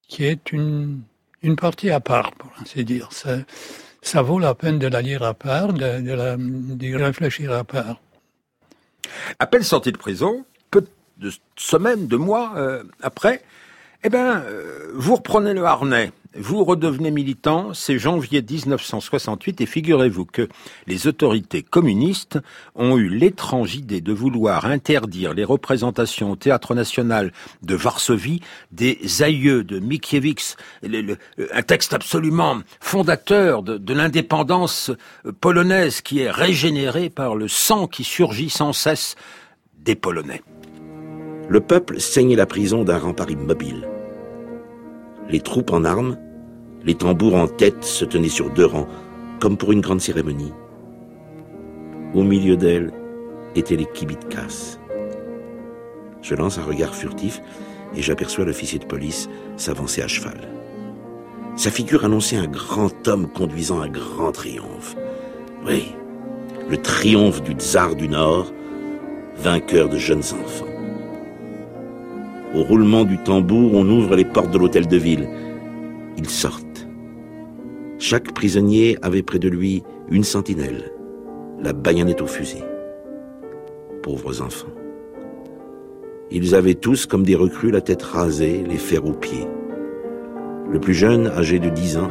qui 0.06 0.24
est 0.24 0.52
une 0.52 1.02
une 1.44 1.56
partie 1.56 1.90
à 1.90 2.00
part, 2.00 2.32
pour 2.32 2.50
ainsi 2.60 2.84
dire. 2.84 3.12
Ça, 3.12 3.36
ça 4.02 4.22
vaut 4.22 4.38
la 4.38 4.54
peine 4.54 4.78
de 4.78 4.86
la 4.86 5.02
lire 5.02 5.22
à 5.22 5.34
part, 5.34 5.72
de, 5.72 6.00
de 6.00 6.94
réfléchir 6.96 7.52
à 7.52 7.64
part. 7.64 8.00
À 9.38 9.46
peine 9.46 9.62
sorti 9.62 9.92
de 9.92 9.98
prison, 9.98 10.44
peu 10.70 10.84
de 11.18 11.30
semaines, 11.56 12.06
de 12.06 12.16
mois 12.16 12.54
euh, 12.56 12.82
après, 13.02 13.42
eh 14.02 14.08
ben, 14.08 14.42
euh, 14.46 14.90
vous 14.94 15.16
reprenez 15.16 15.52
le 15.52 15.64
harnais 15.64 16.12
vous 16.36 16.64
redevenez 16.64 17.10
militant, 17.10 17.74
c'est 17.74 17.98
janvier 17.98 18.42
1968 18.42 19.60
et 19.60 19.66
figurez-vous 19.66 20.24
que 20.24 20.48
les 20.86 21.06
autorités 21.06 21.62
communistes 21.62 22.38
ont 22.74 22.96
eu 22.96 23.08
l'étrange 23.08 23.76
idée 23.76 24.00
de 24.00 24.12
vouloir 24.12 24.66
interdire 24.66 25.32
les 25.32 25.44
représentations 25.44 26.32
au 26.32 26.36
Théâtre 26.36 26.74
National 26.74 27.32
de 27.62 27.74
Varsovie 27.76 28.40
des 28.72 29.22
aïeux 29.22 29.62
de 29.62 29.78
Mickiewicz, 29.78 30.56
un 30.82 31.62
texte 31.62 31.94
absolument 31.94 32.58
fondateur 32.80 33.62
de, 33.62 33.78
de 33.78 33.94
l'indépendance 33.94 34.90
polonaise 35.40 36.00
qui 36.00 36.20
est 36.20 36.30
régénéré 36.30 37.10
par 37.10 37.36
le 37.36 37.46
sang 37.46 37.86
qui 37.86 38.02
surgit 38.02 38.50
sans 38.50 38.72
cesse 38.72 39.14
des 39.78 39.94
Polonais. 39.94 40.42
Le 41.48 41.60
peuple 41.60 42.00
saignait 42.00 42.36
la 42.36 42.46
prison 42.46 42.84
d'un 42.84 42.98
rempart 42.98 43.30
immobile. 43.30 43.86
Les 45.28 45.40
troupes 45.40 45.72
en 45.72 45.84
armes 45.84 46.16
les 46.84 46.94
tambours 46.94 47.34
en 47.34 47.46
tête 47.46 47.82
se 47.84 48.04
tenaient 48.04 48.28
sur 48.28 48.50
deux 48.50 48.66
rangs, 48.66 48.88
comme 49.40 49.56
pour 49.56 49.72
une 49.72 49.80
grande 49.80 50.00
cérémonie. 50.00 50.52
Au 52.14 52.22
milieu 52.22 52.56
d'elles 52.56 52.92
étaient 53.54 53.76
les 53.76 53.86
kibitkas. 53.86 54.78
Je 56.22 56.34
lance 56.34 56.58
un 56.58 56.64
regard 56.64 56.94
furtif 56.94 57.40
et 57.96 58.02
j'aperçois 58.02 58.44
l'officier 58.44 58.78
de 58.78 58.86
police 58.86 59.28
s'avancer 59.56 60.02
à 60.02 60.08
cheval. 60.08 60.48
Sa 61.56 61.70
figure 61.70 62.04
annonçait 62.04 62.36
un 62.36 62.46
grand 62.46 63.06
homme 63.06 63.28
conduisant 63.28 63.80
un 63.80 63.88
grand 63.88 64.32
triomphe. 64.32 64.96
Oui, 65.66 65.92
le 66.68 66.76
triomphe 66.76 67.42
du 67.42 67.52
tsar 67.52 67.94
du 67.94 68.08
Nord, 68.08 68.52
vainqueur 69.36 69.88
de 69.88 69.98
jeunes 69.98 70.18
enfants. 70.18 70.66
Au 72.54 72.62
roulement 72.62 73.04
du 73.04 73.18
tambour, 73.18 73.74
on 73.74 73.88
ouvre 73.88 74.16
les 74.16 74.24
portes 74.24 74.50
de 74.50 74.58
l'hôtel 74.58 74.86
de 74.86 74.96
ville. 74.96 75.28
Ils 76.16 76.28
sortent. 76.28 76.63
Chaque 78.06 78.34
prisonnier 78.34 78.98
avait 79.00 79.22
près 79.22 79.38
de 79.38 79.48
lui 79.48 79.82
une 80.10 80.24
sentinelle, 80.24 80.92
la 81.58 81.72
baïonnette 81.72 82.20
au 82.20 82.26
fusil. 82.26 82.62
Pauvres 84.02 84.42
enfants. 84.42 84.74
Ils 86.30 86.54
avaient 86.54 86.74
tous, 86.74 87.06
comme 87.06 87.22
des 87.22 87.34
recrues, 87.34 87.70
la 87.70 87.80
tête 87.80 88.02
rasée, 88.02 88.62
les 88.68 88.76
fers 88.76 89.06
aux 89.06 89.14
pieds. 89.14 89.48
Le 90.70 90.78
plus 90.78 90.92
jeune, 90.92 91.28
âgé 91.28 91.58
de 91.58 91.70
dix 91.70 91.96
ans, 91.96 92.10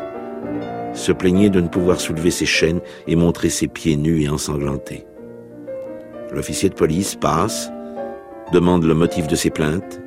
se 0.95 1.11
plaignait 1.11 1.51
de 1.51 1.61
ne 1.61 1.67
pouvoir 1.67 1.99
soulever 1.99 2.31
ses 2.31 2.47
chaînes 2.47 2.81
et 3.05 3.15
montrer 3.15 3.49
ses 3.49 3.67
pieds 3.67 3.95
nus 3.95 4.23
et 4.23 4.29
ensanglantés. 4.29 5.05
L'officier 6.31 6.69
de 6.69 6.73
police 6.73 7.13
passe, 7.13 7.69
demande 8.51 8.83
le 8.83 8.95
motif 8.95 9.27
de 9.27 9.35
ses 9.35 9.51
plaintes. 9.51 10.01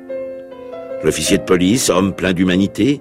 L'officier 1.05 1.37
de 1.37 1.43
police, 1.43 1.89
homme 1.89 2.13
plein 2.13 2.33
d'humanité, 2.33 2.99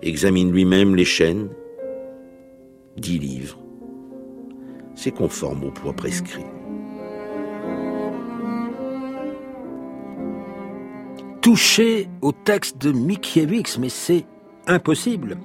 examine 0.00 0.50
lui-même 0.50 0.96
les 0.96 1.04
chaînes 1.04 1.50
10 2.96 3.18
livres. 3.18 3.58
C'est 4.94 5.10
conforme 5.10 5.64
au 5.64 5.70
poids 5.70 5.94
prescrit. 5.94 6.44
Toucher 11.40 12.08
au 12.20 12.32
texte 12.32 12.78
de 12.78 12.92
Mickiewicz, 12.92 13.78
mais 13.78 13.88
c'est 13.88 14.26
impossible. 14.66 15.38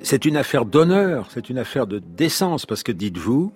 C'est 0.00 0.24
une 0.24 0.36
affaire 0.36 0.64
d'honneur, 0.64 1.28
c'est 1.30 1.50
une 1.50 1.58
affaire 1.58 1.86
de 1.86 1.98
décence, 1.98 2.66
parce 2.66 2.82
que 2.82 2.92
dites-vous, 2.92 3.52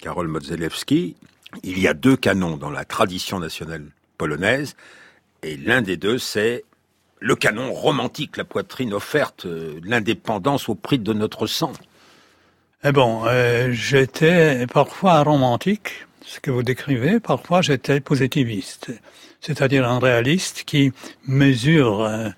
Karol 0.00 0.28
Modzelewski, 0.28 1.16
il 1.62 1.78
y 1.78 1.88
a 1.88 1.94
deux 1.94 2.16
canons 2.16 2.56
dans 2.56 2.70
la 2.70 2.84
tradition 2.84 3.38
nationale 3.40 3.84
polonaise, 4.16 4.74
et 5.42 5.56
l'un 5.56 5.82
des 5.82 5.96
deux, 5.96 6.18
c'est 6.18 6.64
le 7.20 7.36
canon 7.36 7.72
romantique, 7.72 8.36
la 8.36 8.44
poitrine 8.44 8.92
offerte, 8.92 9.46
euh, 9.46 9.80
l'indépendance 9.84 10.68
au 10.68 10.74
prix 10.74 10.98
de 10.98 11.12
notre 11.12 11.46
sang. 11.46 11.72
Eh 12.84 12.92
bon, 12.92 13.22
euh, 13.26 13.72
j'étais 13.72 14.64
parfois 14.72 15.24
romantique, 15.24 16.06
ce 16.24 16.38
que 16.38 16.52
vous 16.52 16.62
décrivez, 16.62 17.18
parfois 17.18 17.60
j'étais 17.60 17.98
positiviste, 17.98 18.92
c'est-à-dire 19.40 19.88
un 19.88 19.98
réaliste 19.98 20.62
qui 20.64 20.92
mesure 21.26 22.02
euh, 22.02 22.28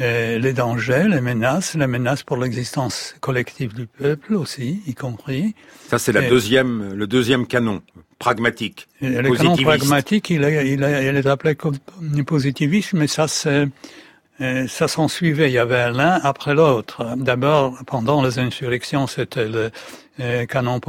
euh, 0.00 0.38
les 0.38 0.52
dangers, 0.52 1.06
les 1.08 1.20
menaces, 1.20 1.74
les 1.74 1.88
menaces 1.88 2.22
pour 2.22 2.36
l'existence 2.36 3.16
collective 3.18 3.74
du 3.74 3.88
peuple 3.88 4.36
aussi, 4.36 4.80
y 4.86 4.94
compris. 4.94 5.56
Ça, 5.88 5.98
c'est 5.98 6.12
la 6.12 6.28
deuxième, 6.28 6.94
le 6.94 7.08
deuxième 7.08 7.44
canon, 7.48 7.82
pragmatique. 8.20 8.86
Le 9.00 9.28
canon 9.36 9.56
pragmatique, 9.56 10.30
il, 10.30 10.44
est, 10.44 10.72
il, 10.72 10.82
il 10.82 11.16
est 11.16 11.26
appelé 11.26 11.56
positiviste, 12.24 12.92
mais 12.92 13.08
ça, 13.08 13.26
c'est 13.26 13.66
ça 14.38 14.88
s'en 14.88 15.08
suivait, 15.08 15.48
il 15.48 15.54
y 15.54 15.58
avait 15.58 15.90
l'un 15.92 16.20
après 16.22 16.54
l'autre. 16.54 17.14
D'abord, 17.16 17.78
pendant 17.86 18.22
les 18.22 18.38
insurrections, 18.38 19.06
c'était 19.06 19.48
le 19.48 19.70
euh, 20.20 20.46
canon 20.46 20.80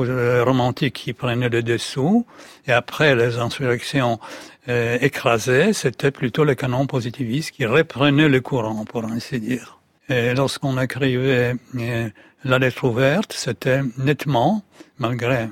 romantique 0.44 0.94
qui 0.94 1.14
prenait 1.14 1.50
le 1.50 1.64
dessous, 1.64 2.26
et 2.68 2.72
après 2.72 3.16
les 3.16 3.38
insurrections 3.38 4.20
euh, 4.68 4.98
écrasées, 5.02 5.74
c'était 5.74 6.12
plutôt 6.12 6.44
le 6.44 6.56
canon 6.56 6.86
positiviste 6.88 7.52
qui 7.52 7.66
reprenait 7.66 8.30
le 8.30 8.42
courant, 8.42 8.86
pour 8.86 9.06
ainsi 9.06 9.40
dire. 9.40 9.80
Et 10.10 10.34
lorsqu'on 10.36 10.80
écrivait 10.80 11.56
euh, 11.76 12.10
la 12.44 12.60
lettre 12.60 12.84
ouverte, 12.84 13.34
c'était 13.34 13.82
nettement, 13.98 14.64
malgré 15.00 15.50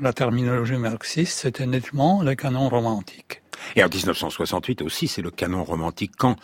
la 0.00 0.12
terminologie 0.12 0.76
marxiste, 0.76 1.40
c'était 1.40 1.66
nettement 1.66 2.22
le 2.22 2.34
canon 2.34 2.68
romantique. 2.68 3.42
Et 3.76 3.82
en 3.82 3.88
1968 3.88 4.82
aussi, 4.82 5.08
c'est 5.08 5.22
le 5.22 5.30
canon 5.30 5.64
romantique. 5.64 6.12
Quand 6.16 6.36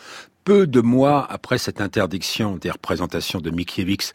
peu 0.43 0.67
de 0.67 0.81
mois 0.81 1.25
après 1.29 1.57
cette 1.57 1.81
interdiction 1.81 2.57
des 2.57 2.71
représentations 2.71 3.39
de 3.39 3.49
Mickiewicz, 3.49 4.13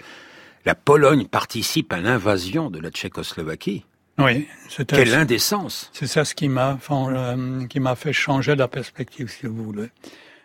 la 0.64 0.74
Pologne 0.74 1.26
participe 1.26 1.92
à 1.92 2.00
l'invasion 2.00 2.70
de 2.70 2.78
la 2.78 2.90
Tchécoslovaquie. 2.90 3.84
Oui, 4.18 4.46
c'était 4.68 4.96
quelle 4.96 5.14
indécence. 5.14 5.90
C'est 5.92 6.06
ça 6.06 6.24
ce 6.24 6.34
qui 6.34 6.48
m'a 6.48 6.78
euh, 6.90 7.66
qui 7.66 7.80
m'a 7.80 7.94
fait 7.94 8.12
changer 8.12 8.54
la 8.54 8.68
perspective, 8.68 9.28
si 9.30 9.46
vous 9.46 9.64
voulez. 9.64 9.88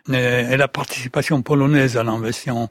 Et, 0.08 0.56
la 0.56 0.68
participation 0.68 1.42
polonaise 1.42 1.96
à 1.96 2.04
l'invasion 2.04 2.70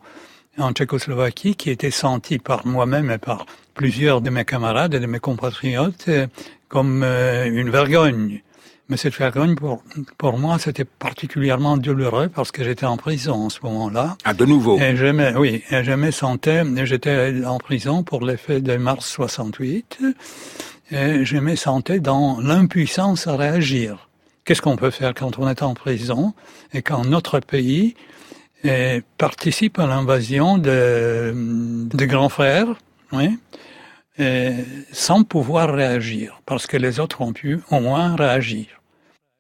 en 0.57 0.71
Tchécoslovaquie, 0.71 1.55
qui 1.55 1.69
était 1.69 1.91
sentie 1.91 2.39
par 2.39 2.65
moi-même 2.65 3.11
et 3.11 3.17
par 3.17 3.45
plusieurs 3.73 4.21
de 4.21 4.29
mes 4.29 4.45
camarades 4.45 4.93
et 4.93 4.99
de 4.99 5.05
mes 5.05 5.19
compatriotes 5.19 6.05
euh, 6.07 6.27
comme 6.67 7.03
euh, 7.03 7.45
une 7.45 7.69
vergogne. 7.69 8.41
Mais 8.87 8.97
cette 8.97 9.15
vergogne, 9.15 9.55
pour, 9.55 9.83
pour 10.17 10.37
moi, 10.37 10.59
c'était 10.59 10.85
particulièrement 10.85 11.75
douloureux 11.75 12.29
parce 12.29 12.51
que 12.51 12.63
j'étais 12.63 12.85
en 12.85 12.97
prison 12.97 13.33
en 13.33 13.49
ce 13.49 13.59
moment-là. 13.63 14.15
Ah, 14.23 14.33
de 14.33 14.45
nouveau? 14.45 14.77
Et 14.79 14.95
je 14.95 15.07
me, 15.07 15.37
oui, 15.37 15.63
et 15.71 15.83
je 15.83 15.91
me 15.91 16.11
sentais, 16.11 16.63
j'étais 16.85 17.43
en 17.45 17.57
prison 17.57 18.03
pour 18.03 18.23
l'effet 18.23 18.61
de 18.61 18.77
mars 18.77 19.07
68, 19.07 19.99
et 20.91 21.25
je 21.25 21.37
me 21.37 21.55
sentais 21.55 21.99
dans 21.99 22.39
l'impuissance 22.39 23.25
à 23.25 23.35
réagir. 23.35 24.07
Qu'est-ce 24.45 24.61
qu'on 24.61 24.75
peut 24.75 24.91
faire 24.91 25.15
quand 25.15 25.39
on 25.39 25.49
est 25.49 25.63
en 25.63 25.73
prison 25.73 26.35
et 26.71 26.83
quand 26.83 27.05
notre 27.05 27.39
pays 27.39 27.95
eh, 28.65 29.01
participe 29.17 29.79
à 29.79 29.87
l'invasion 29.87 30.57
de, 30.57 31.87
grands 32.05 32.29
frères, 32.29 32.67
oui, 33.11 33.37
sans 34.91 35.23
pouvoir 35.23 35.73
réagir, 35.73 36.41
parce 36.45 36.67
que 36.67 36.77
les 36.77 36.99
autres 36.99 37.21
ont 37.21 37.33
pu 37.33 37.59
au 37.71 37.79
moins 37.79 38.15
réagir. 38.15 38.67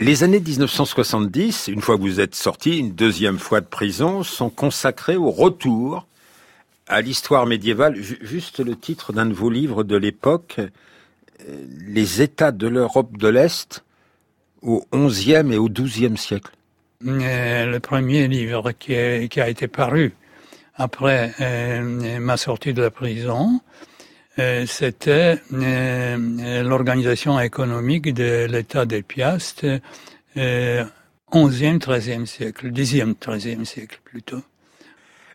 Les 0.01 0.23
années 0.23 0.41
1970, 0.41 1.69
une 1.69 1.79
fois 1.79 1.95
vous 1.95 2.19
êtes 2.19 2.35
sorti, 2.35 2.79
une 2.79 2.91
deuxième 2.91 3.39
fois 3.39 3.61
de 3.61 3.65
prison, 3.65 4.23
sont 4.23 4.49
consacrées 4.49 5.15
au 5.15 5.31
retour 5.31 6.05
à 6.87 6.99
l'histoire 6.99 7.45
médiévale. 7.45 7.95
Juste 7.95 8.59
le 8.59 8.75
titre 8.75 9.13
d'un 9.13 9.25
de 9.25 9.33
vos 9.33 9.49
livres 9.49 9.85
de 9.85 9.95
l'époque, 9.95 10.59
euh, 10.59 11.65
Les 11.87 12.21
États 12.21 12.51
de 12.51 12.67
l'Europe 12.67 13.17
de 13.17 13.29
l'Est 13.29 13.85
au 14.61 14.83
XIe 14.93 15.53
et 15.53 15.57
au 15.57 15.69
XIIe 15.69 16.17
siècle. 16.17 16.51
Le 17.05 17.77
premier 17.79 18.27
livre 18.27 18.71
qui, 18.71 19.29
qui, 19.29 19.41
a 19.41 19.49
été 19.49 19.67
paru 19.67 20.13
après 20.75 21.31
ma 22.19 22.35
sortie 22.37 22.73
de 22.73 22.81
la 22.81 22.91
prison, 22.91 23.61
c'était 24.65 25.39
l'organisation 25.51 27.39
économique 27.39 28.13
de 28.13 28.45
l'État 28.45 28.85
des 28.85 29.03
Piastes, 29.03 29.65
11e, 30.35 31.79
13e 31.79 32.25
siècle, 32.25 32.71
10e, 32.71 33.15
13e 33.15 33.65
siècle 33.65 33.99
plutôt. 34.03 34.41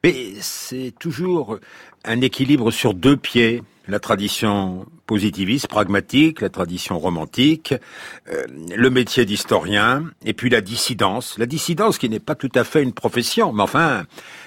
Mais 0.02 0.32
c'est 0.40 0.94
toujours 0.98 1.58
un 2.04 2.20
équilibre 2.22 2.70
sur 2.70 2.94
deux 2.94 3.16
pieds. 3.16 3.62
La 3.86 3.98
tradition 3.98 4.86
positiviste, 5.06 5.66
pragmatique, 5.66 6.40
la 6.40 6.48
tradition 6.48 6.98
romantique, 6.98 7.74
euh, 8.32 8.44
le 8.74 8.88
métier 8.88 9.24
d'historien, 9.24 10.04
et 10.24 10.32
puis 10.32 10.48
la 10.48 10.60
dissidence. 10.60 11.36
La 11.38 11.46
dissidence 11.46 11.98
qui 11.98 12.08
n'est 12.08 12.20
pas 12.20 12.36
tout 12.36 12.52
à 12.54 12.62
fait 12.62 12.82
une 12.82 12.92
profession, 12.92 13.52
mais 13.52 13.64
enfin, 13.64 14.04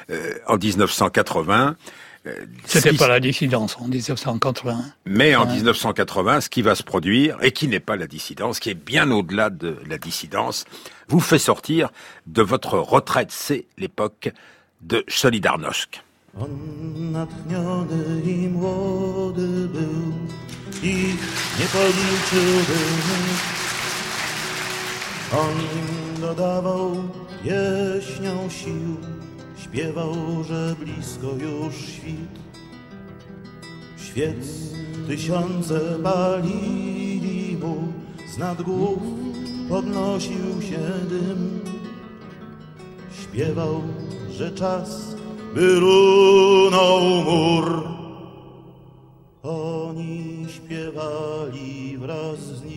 euh, 0.10 0.34
en 0.48 0.58
1980, 0.58 1.76
euh, 2.26 2.46
c'était 2.66 2.94
pas 2.94 3.10
la 3.10 3.20
dissidence 3.20 3.76
en 3.80 3.88
1980. 3.88 4.86
Mais 5.06 5.36
en 5.36 5.46
1980, 5.46 6.42
ce 6.42 6.50
qui 6.50 6.62
va 6.62 6.76
se 6.76 6.84
produire, 6.84 7.38
et 7.42 7.52
qui 7.52 7.68
n'est 7.68 7.82
pas 7.82 7.98
la 7.98 8.08
dissidence, 8.08 8.60
qui 8.60 8.70
est 8.70 8.86
bien 8.86 9.12
au-delà 9.12 9.50
de 9.50 9.76
la 9.90 9.98
dissidence, 9.98 10.64
vous 11.10 11.20
fait 11.20 11.40
sortir 11.40 11.92
de 12.28 12.42
votre 12.42 12.78
retraite. 12.78 13.32
C'est 13.32 13.66
l'époque 13.78 14.32
de 14.84 15.04
Solidarność. 15.10 16.04
On 16.40 16.50
natchniony 17.12 18.22
i 18.26 18.50
młody 18.50 19.68
był 19.68 20.14
i 20.84 20.96
nie 21.60 21.66
policzyłby 21.66 22.80
On 25.32 25.52
im 25.60 26.22
dodawał 26.22 26.92
pieśnią 27.44 28.50
sił, 28.50 28.98
śpiewał, 29.64 30.44
że 30.44 30.76
blisko 30.80 31.28
już 31.28 31.76
świt. 31.76 32.40
Świec 33.98 34.74
tysiące 35.08 35.80
palili 36.04 37.58
mu, 37.58 37.94
z 38.34 38.38
nad 38.38 38.62
głów 38.62 39.00
podnosił 39.70 40.62
się 40.62 40.80
dym. 41.10 41.60
Śpiewał, 43.22 43.82
że 44.38 44.52
czas 44.52 45.16
by 45.56 45.76
runął 45.80 47.02
mur. 47.02 47.84
Oni 49.44 50.46
śpiewali 50.50 51.98
wraz 51.98 52.40
z 52.40 52.64
nim. 52.64 52.74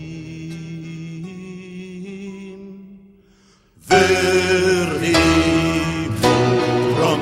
Wyrwi 3.77 5.17
murom 6.23 7.21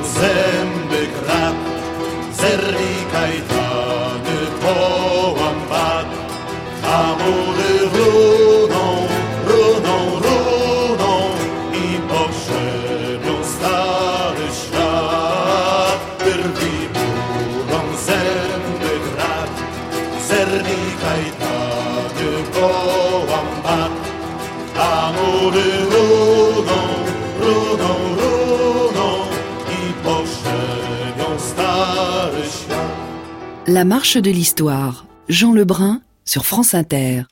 La 33.67 33.85
marche 33.85 34.17
de 34.17 34.31
l'histoire. 34.31 35.07
Jean 35.29 35.53
Lebrun 35.53 36.01
sur 36.25 36.47
France 36.47 36.75
Inter. 36.75 37.23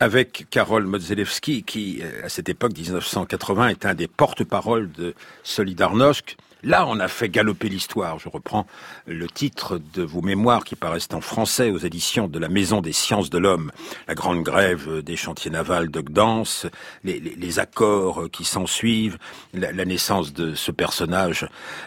avec 0.00 0.46
Karol 0.50 0.84
Modzelewski, 0.86 1.62
qui, 1.62 2.00
euh, 2.02 2.26
à 2.26 2.28
cette 2.28 2.48
époque, 2.48 2.76
1980, 2.76 3.68
est 3.68 3.86
un 3.86 3.94
des 3.94 4.08
porte-paroles 4.08 4.90
de 4.90 5.14
Solidarność. 5.44 6.36
Là, 6.62 6.86
on 6.86 7.00
a 7.00 7.08
fait 7.08 7.28
galoper 7.28 7.68
l'histoire. 7.68 8.18
Je 8.18 8.28
reprends 8.28 8.66
le 9.06 9.26
titre 9.28 9.80
de 9.94 10.02
vos 10.02 10.22
mémoires 10.22 10.64
qui 10.64 10.76
paraissent 10.76 11.08
en 11.12 11.20
français 11.20 11.70
aux 11.70 11.78
éditions 11.78 12.28
de 12.28 12.38
la 12.38 12.48
Maison 12.48 12.80
des 12.80 12.92
sciences 12.92 13.30
de 13.30 13.38
l'homme. 13.38 13.72
La 14.06 14.14
grande 14.14 14.42
grève 14.42 15.02
des 15.02 15.16
chantiers 15.16 15.50
navals 15.50 15.90
de 15.90 16.00
Gdansk, 16.00 16.68
les, 17.04 17.58
accords 17.58 18.30
qui 18.30 18.44
s'ensuivent, 18.44 19.18
la, 19.52 19.72
la 19.72 19.84
naissance 19.84 20.32
de 20.32 20.54
ce 20.54 20.70
personnage 20.70 21.46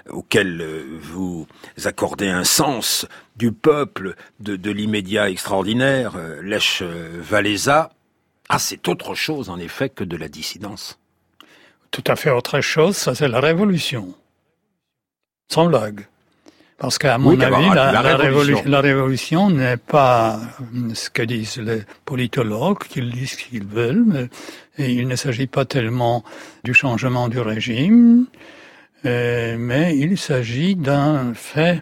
auquel 0.10 0.64
vous 1.02 1.48
accordez 1.84 2.28
un 2.28 2.44
sens 2.44 3.08
du 3.36 3.52
peuple, 3.52 4.16
de, 4.40 4.72
l'immédiat 4.72 5.30
extraordinaire, 5.30 6.14
euh, 6.16 7.22
Walesa. 7.32 7.92
Ah, 8.50 8.60
c'est 8.60 8.88
autre 8.88 9.16
chose, 9.16 9.50
en 9.50 9.58
effet, 9.58 9.90
que 9.90 10.04
de 10.04 10.18
la 10.18 10.28
dissidence. 10.28 11.00
Tout 11.92 12.04
à 12.08 12.16
fait 12.16 12.30
autre 12.30 12.62
chose, 12.62 12.96
ça 12.96 13.16
c'est 13.16 13.28
la 13.28 13.40
révolution. 13.40 14.14
Sans 15.56 15.66
blague. 15.68 16.02
Parce 16.78 16.98
qu'à 16.98 17.18
mon 17.18 17.30
Oui, 17.30 17.42
avis, 17.44 17.70
la, 17.70 17.94
la 17.94 18.02
la 18.02 18.18
révolution. 18.18 18.58
révolu- 18.58 18.70
la 18.70 18.82
révolution 18.82 19.50
n'est 19.50 19.78
pas 19.78 20.38
ce 20.94 21.10
que 21.10 21.22
disent 21.22 21.58
les 21.70 21.84
politologues, 22.04 22.80
qu'ils 22.90 23.10
disent 23.12 23.32
ce 23.32 23.38
qu'ils 23.38 23.66
veulent, 23.66 24.04
mais 24.06 24.28
et 24.78 24.92
il 24.92 25.08
ne 25.08 25.16
s'agit 25.16 25.48
pas 25.48 25.64
tellement 25.64 26.26
du 26.66 26.74
changement 26.74 27.30
du 27.30 27.40
régime, 27.40 28.26
euh, 29.06 29.56
mais 29.58 29.98
il 29.98 30.18
s'agit 30.18 30.76
d'un 30.76 31.34
fait 31.34 31.82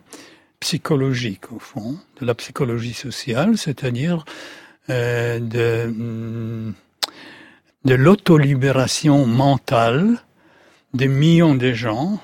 psychologique, 0.59 1.51
au 1.51 1.57
fond, 1.59 1.97
de 2.21 2.25
la 2.27 2.35
psychologie 2.35 2.93
sociale, 2.93 3.57
c'est-à-dire 3.57 4.23
euh, 4.91 5.39
de, 5.39 5.91
de 7.85 7.95
l'autolibération 7.95 9.25
mentale 9.25 10.17
des 10.93 11.07
millions 11.07 11.55
de 11.55 11.73
gens 11.73 12.19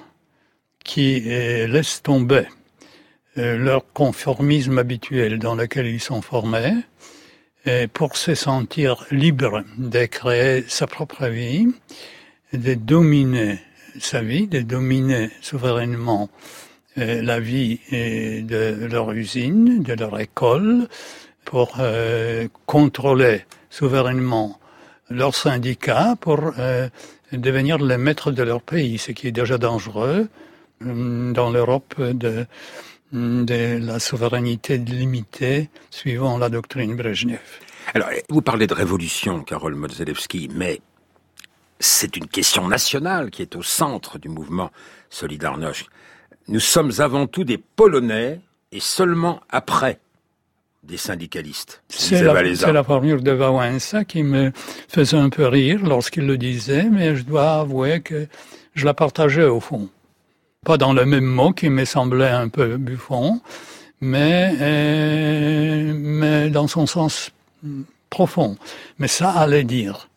qui 0.90 1.22
euh, 1.28 1.68
laissent 1.68 2.02
tomber 2.02 2.48
euh, 3.38 3.60
leur 3.60 3.94
conformisme 3.94 4.80
habituel 4.80 5.38
dans 5.38 5.54
lequel 5.54 5.86
ils 5.86 6.00
sont 6.00 6.24
formés 6.24 6.74
et 7.68 7.86
pour 7.86 8.18
se 8.18 8.34
sentir 8.34 9.06
libres 9.12 9.62
de 9.78 10.06
créer 10.06 10.64
sa 10.68 10.88
propre 10.88 11.28
vie, 11.28 11.68
de 12.54 12.74
dominer 12.74 13.60
sa 14.00 14.22
vie, 14.24 14.48
de 14.48 14.62
dominer 14.62 15.30
souverainement 15.42 16.28
euh, 16.98 17.22
la 17.22 17.40
vie 17.40 17.80
de 17.92 18.88
leur 18.90 19.12
usine, 19.12 19.84
de 19.84 19.94
leur 19.94 20.20
école, 20.20 20.88
pour 21.46 21.78
contrôler 22.66 23.46
souverainement 23.70 24.60
leurs 25.10 25.36
syndicats, 25.36 26.16
pour 26.20 26.54
devenir 27.32 27.80
les 27.80 27.98
maîtres 27.98 28.32
de 28.32 28.44
leur 28.44 28.62
pays, 28.62 29.00
ce 29.00 29.12
qui 29.12 29.28
est 29.28 29.32
déjà 29.32 29.58
dangereux 29.58 30.30
dans 30.82 31.52
l'Europe 31.52 32.02
de, 32.02 32.46
de 33.12 33.80
la 33.86 34.00
souveraineté 34.00 34.78
limitée 34.78 35.70
suivant 35.90 36.38
la 36.38 36.50
doctrine 36.50 36.96
Brezhnev. 36.96 37.40
Alors, 37.94 38.10
vous 38.30 38.42
parlez 38.42 38.68
de 38.68 38.74
révolution, 38.74 39.44
Karol 39.44 39.76
Modzelewski, 39.76 40.50
mais 40.54 40.80
c'est 41.80 42.16
une 42.18 42.28
question 42.28 42.68
nationale 42.68 43.32
qui 43.32 43.42
est 43.42 43.56
au 43.56 43.64
centre 43.64 44.20
du 44.20 44.30
mouvement 44.30 44.70
Solidarność. 45.10 45.88
Nous 46.48 46.60
sommes 46.60 46.92
avant 47.00 47.28
tout 47.28 47.44
des 47.44 47.58
Polonais 47.58 48.42
et 48.72 48.80
seulement 48.80 49.42
après 49.50 50.00
des 50.84 50.98
syndicalistes. 50.98 51.84
La, 52.12 52.56
c'est 52.56 52.72
la 52.72 52.84
formule 52.84 53.22
de 53.22 53.32
Wałęsa 53.32 54.06
qui 54.06 54.24
me 54.24 54.52
faisait 54.88 55.18
un 55.18 55.30
peu 55.30 55.48
rire 55.48 55.82
lorsqu'il 55.84 56.26
le 56.26 56.38
disait, 56.38 56.90
mais 56.90 57.16
je 57.16 57.24
dois 57.24 57.60
avouer 57.60 58.02
que 58.02 58.28
je 58.76 58.86
la 58.86 58.94
partageais 58.94 59.46
au 59.46 59.60
fond. 59.60 59.90
Pas 60.66 60.78
dans 60.78 60.92
le 60.92 61.06
même 61.06 61.24
mot 61.26 61.54
qui 61.54 61.70
me 61.70 61.86
semblait 61.86 62.28
un 62.30 62.50
peu 62.50 62.76
buffon, 62.76 63.40
mais, 64.02 64.54
euh, 64.60 65.94
mais 65.96 66.50
dans 66.50 66.68
son 66.68 66.86
sens 66.86 67.32
profond. 68.10 68.58
Mais 68.98 69.08
ça 69.08 69.32
allait 69.32 69.64
dire 69.64 70.10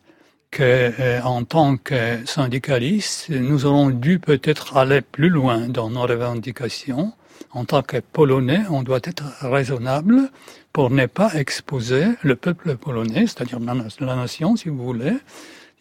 que, 0.51 0.91
euh, 0.99 1.21
en 1.21 1.45
tant 1.45 1.77
que 1.77 2.25
syndicalistes, 2.25 3.29
nous 3.29 3.65
aurons 3.65 3.89
dû 3.89 4.19
peut-être 4.19 4.75
aller 4.75 4.99
plus 4.99 5.29
loin 5.29 5.69
dans 5.69 5.89
nos 5.89 6.01
revendications. 6.01 7.13
En 7.51 7.63
tant 7.63 7.81
que 7.81 7.97
Polonais, 7.97 8.63
on 8.69 8.83
doit 8.83 8.99
être 9.03 9.23
raisonnable 9.41 10.29
pour 10.73 10.89
ne 10.89 11.05
pas 11.05 11.33
exposer 11.35 12.05
le 12.21 12.35
peuple 12.35 12.75
polonais, 12.75 13.27
c'est-à-dire 13.27 13.59
la, 13.61 13.75
la 13.99 14.15
nation, 14.15 14.57
si 14.57 14.69
vous 14.69 14.83
voulez, 14.83 15.13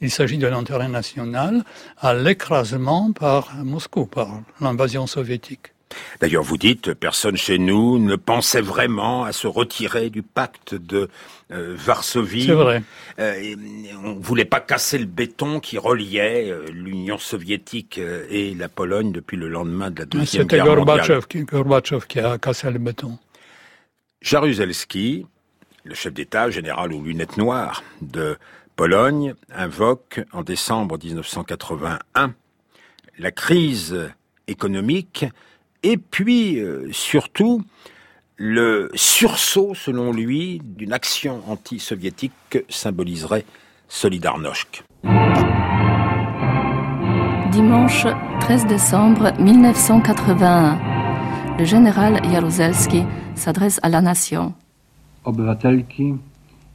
il 0.03 0.11
s'agit 0.11 0.37
de 0.37 0.49
l'intérêt 0.49 0.89
national, 0.89 1.65
à 1.99 2.13
l'écrasement 2.13 3.13
par 3.13 3.55
Moscou, 3.65 4.07
par 4.07 4.43
l'invasion 4.61 5.07
soviétique. 5.07 5.73
D'ailleurs, 6.21 6.43
vous 6.43 6.57
dites, 6.57 6.95
personne 6.95 7.37
chez 7.37 7.59
nous 7.59 7.99
ne 7.99 8.17
pensait 8.17 8.61
vraiment 8.61 9.25
à 9.25 9.33
se 9.33 9.47
retirer 9.47 10.11
du 10.11 10.23
pacte 10.23 10.75
de 10.75 11.09
euh, 11.53 11.75
Varsovie. 11.77 12.47
C'est 12.47 12.53
vrai. 12.53 12.83
Euh, 13.19 13.55
on 14.03 14.15
voulait 14.15 14.47
pas 14.47 14.61
casser 14.61 14.99
le 14.99 15.05
béton 15.05 15.61
qui 15.61 15.79
reliait 15.79 16.51
euh, 16.51 16.67
l'Union 16.73 17.19
soviétique 17.19 18.01
et 18.31 18.55
la 18.55 18.69
Pologne 18.69 19.13
depuis 19.13 19.37
le 19.37 19.49
lendemain 19.49 19.91
de 19.91 20.01
la 20.01 20.07
Deuxième 20.07 20.47
Guerre 20.47 20.65
mondiale. 20.65 21.05
C'était 21.05 21.45
Gorbatchev 21.45 22.07
qui 22.09 22.21
a 22.21 22.39
cassé 22.39 22.71
le 22.71 22.79
béton. 22.79 23.19
Jaruzelski, 24.23 25.27
le 25.85 25.95
chef 25.95 26.15
d'État, 26.15 26.49
général 26.51 26.93
aux 26.93 27.03
lunettes 27.03 27.37
noires 27.37 27.83
de 28.01 28.39
Pologne, 28.83 29.35
invoque 29.55 30.25
en 30.33 30.43
décembre 30.43 30.99
1981 31.01 32.35
la 33.17 33.31
crise 33.31 34.11
économique 34.49 35.25
et 35.85 35.97
puis 35.97 36.59
euh, 36.59 36.89
surtout 36.91 37.63
le 38.37 38.91
sursaut, 38.97 39.77
selon 39.77 40.13
lui, 40.13 40.61
d'une 40.65 40.93
action 40.93 41.45
anti-soviétique 41.47 42.33
que 42.51 42.59
symboliserait 42.69 43.45
Solidarność. 43.87 44.83
Dimanche 47.53 48.09
13 48.41 48.67
décembre 48.67 49.33
1981, 49.39 51.57
le 51.57 51.65
général 51.65 52.21
Jaruzelski 52.33 53.05
s'adresse 53.37 53.79
à 53.85 53.89
la 53.89 54.01
nation. 54.01 54.55
Obywatelki 55.25 56.17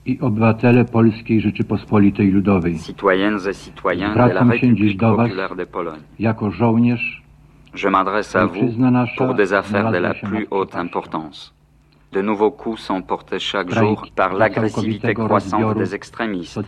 i 0.07 0.19
obywatele 0.21 0.85
Polskiej 0.85 1.41
Rzeczypospolitej 1.41 2.31
Ludowej. 2.31 2.77
Citoyennes 2.77 3.47
et 3.47 3.57
citoyens 3.57 4.13
de 4.13 4.33
la 4.33 4.43
République 4.43 4.99
populaire 4.99 5.55
de 5.55 5.65
Pologne. 5.65 6.03
Jako 6.19 6.51
żołnierz 6.51 7.21
je 7.73 7.89
m'adresse 7.89 8.35
à 8.35 8.45
vous 8.45 8.71
pour 9.17 9.35
des 9.35 9.53
affaires 9.53 9.91
de 9.91 9.99
la 9.99 10.13
plus 10.13 10.47
haute 10.49 10.75
importance. 10.75 11.53
De 12.11 12.21
nouveaux 12.21 12.51
coups 12.51 12.81
sont 12.81 13.01
portés 13.01 13.39
chaque 13.39 13.69
jour 13.69 14.07
par 14.15 14.33
l'agressivité 14.33 15.13
croissante 15.13 15.77
des 15.77 15.93
extrémistes, 15.93 16.59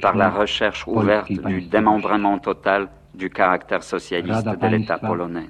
par 0.00 0.16
la 0.16 0.30
recherche 0.30 0.86
ouverte 0.86 1.30
du 1.30 1.62
démembrement 1.62 2.38
total 2.38 2.88
du 3.14 3.28
caractère 3.28 3.82
socialiste 3.82 4.46
de 4.46 4.66
l'État 4.68 4.98
polonais. 4.98 5.48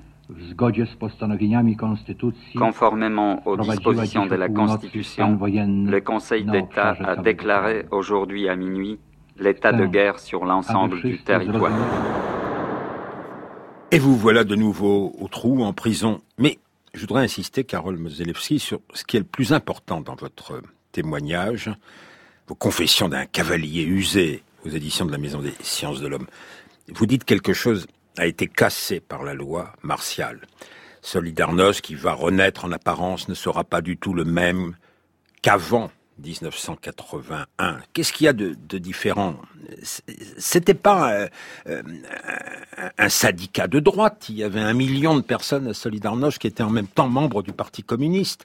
Conformément 2.59 3.47
aux 3.47 3.57
dispositions 3.57 4.27
de 4.27 4.35
la 4.35 4.49
Constitution, 4.49 5.39
le 5.41 6.01
Conseil 6.01 6.45
d'État 6.45 6.97
a 7.05 7.17
déclaré 7.17 7.87
aujourd'hui 7.91 8.49
à 8.49 8.57
minuit 8.57 8.99
l'état 9.39 9.73
de 9.73 9.87
guerre 9.87 10.19
sur 10.19 10.45
l'ensemble 10.45 11.01
du 11.01 11.19
territoire. 11.19 11.73
Et 13.93 13.99
vous 13.99 14.17
voilà 14.17 14.43
de 14.43 14.57
nouveau 14.57 15.15
au 15.19 15.29
trou, 15.29 15.63
en 15.63 15.73
prison. 15.73 16.21
Mais 16.39 16.59
je 16.93 17.03
voudrais 17.03 17.23
insister, 17.23 17.63
Carole 17.63 17.97
Mozelewski, 17.97 18.59
sur 18.59 18.81
ce 18.95 19.05
qui 19.05 19.17
est 19.17 19.21
le 19.21 19.27
plus 19.27 19.53
important 19.53 20.01
dans 20.01 20.17
votre 20.17 20.61
témoignage, 20.91 21.71
vos 22.49 22.55
confessions 22.57 23.09
d'un 23.09 23.27
cavalier 23.27 23.85
usé 23.85 24.43
aux 24.65 24.71
éditions 24.71 25.07
de 25.07 25.13
la 25.13 25.19
Maison 25.19 25.41
des 25.41 25.55
Sciences 25.61 26.01
de 26.01 26.09
l'Homme. 26.09 26.27
Vous 26.95 27.07
dites 27.07 27.25
quelque 27.25 27.53
chose 27.53 27.87
a 28.19 28.27
été 28.27 28.47
cassé 28.47 29.01
par 29.01 29.23
la 29.23 29.35
loi 29.35 29.73
martiale. 29.83 30.41
Solidarność, 31.03 31.81
qui 31.81 31.95
va 31.95 32.13
renaître 32.13 32.65
en 32.65 32.73
apparence, 32.73 33.29
ne 33.29 33.35
sera 33.35 33.65
pas 33.65 33.81
du 33.81 33.97
tout 33.97 34.15
le 34.15 34.25
même 34.25 34.77
qu'avant 35.43 35.91
1981. 36.19 37.79
Qu'est-ce 37.93 38.13
qu'il 38.13 38.25
y 38.25 38.29
a 38.29 38.33
de, 38.33 38.79
différent? 38.79 39.37
C'était 40.39 40.75
pas 40.75 41.13
euh, 41.13 41.29
euh, 41.69 41.83
un 42.99 43.09
syndicat 43.09 43.69
de 43.69 43.81
droite. 43.81 44.27
Il 44.29 44.37
y 44.37 44.45
avait 44.45 44.61
un 44.61 44.73
million 44.73 45.15
de 45.17 45.21
personnes 45.21 45.69
à 45.69 45.75
Solidarność 45.75 46.39
qui 46.39 46.47
étaient 46.47 46.63
en 46.63 46.71
même 46.71 46.89
temps 46.89 47.09
membres 47.09 47.43
du 47.43 47.53
Parti 47.53 47.83
communiste. 47.83 48.45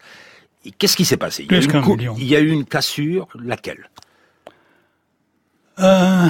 Qu'est-ce 0.78 0.98
qui 0.98 1.06
s'est 1.06 1.18
passé? 1.18 1.48
Il 1.50 1.58
y, 1.58 2.08
il 2.18 2.28
y, 2.28 2.36
a 2.36 2.40
eu 2.40 2.52
une 2.52 2.66
cassure, 2.66 3.28
laquelle? 3.40 3.90
Euh, 5.80 6.28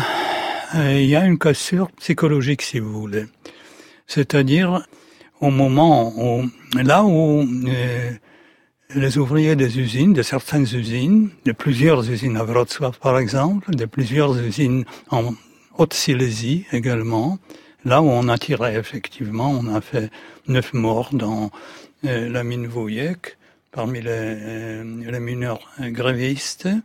Il 0.73 1.05
y 1.05 1.15
a 1.15 1.25
une 1.25 1.37
cassure 1.37 1.91
psychologique, 1.99 2.61
si 2.61 2.79
vous 2.79 2.93
voulez. 2.93 3.25
C'est-à-dire 4.07 4.85
au 5.41 5.49
moment 5.49 6.13
où, 6.17 6.49
là 6.75 7.03
où 7.03 7.45
les 8.95 9.17
ouvriers 9.17 9.55
des 9.55 9.79
usines, 9.79 10.13
de 10.13 10.21
certaines 10.21 10.67
usines, 10.73 11.29
de 11.45 11.51
plusieurs 11.51 12.09
usines 12.09 12.37
à 12.37 12.43
Wrocław 12.43 12.91
par 12.99 13.17
exemple, 13.19 13.75
de 13.75 13.85
plusieurs 13.85 14.37
usines 14.37 14.85
en 15.09 15.33
Haute-Silésie 15.77 16.65
également, 16.71 17.39
là 17.85 18.01
où 18.01 18.09
on 18.09 18.27
a 18.27 18.37
tiré 18.37 18.75
effectivement, 18.75 19.51
on 19.51 19.73
a 19.73 19.81
fait 19.81 20.09
neuf 20.47 20.73
morts 20.73 21.09
dans 21.13 21.51
euh, 22.05 22.29
la 22.29 22.43
mine 22.43 22.67
Vouyek, 22.67 23.37
parmi 23.71 24.01
les, 24.01 24.09
euh, 24.09 25.11
les 25.11 25.19
mineurs 25.19 25.69
grévistes, 25.79 26.65
euh, 26.65 26.79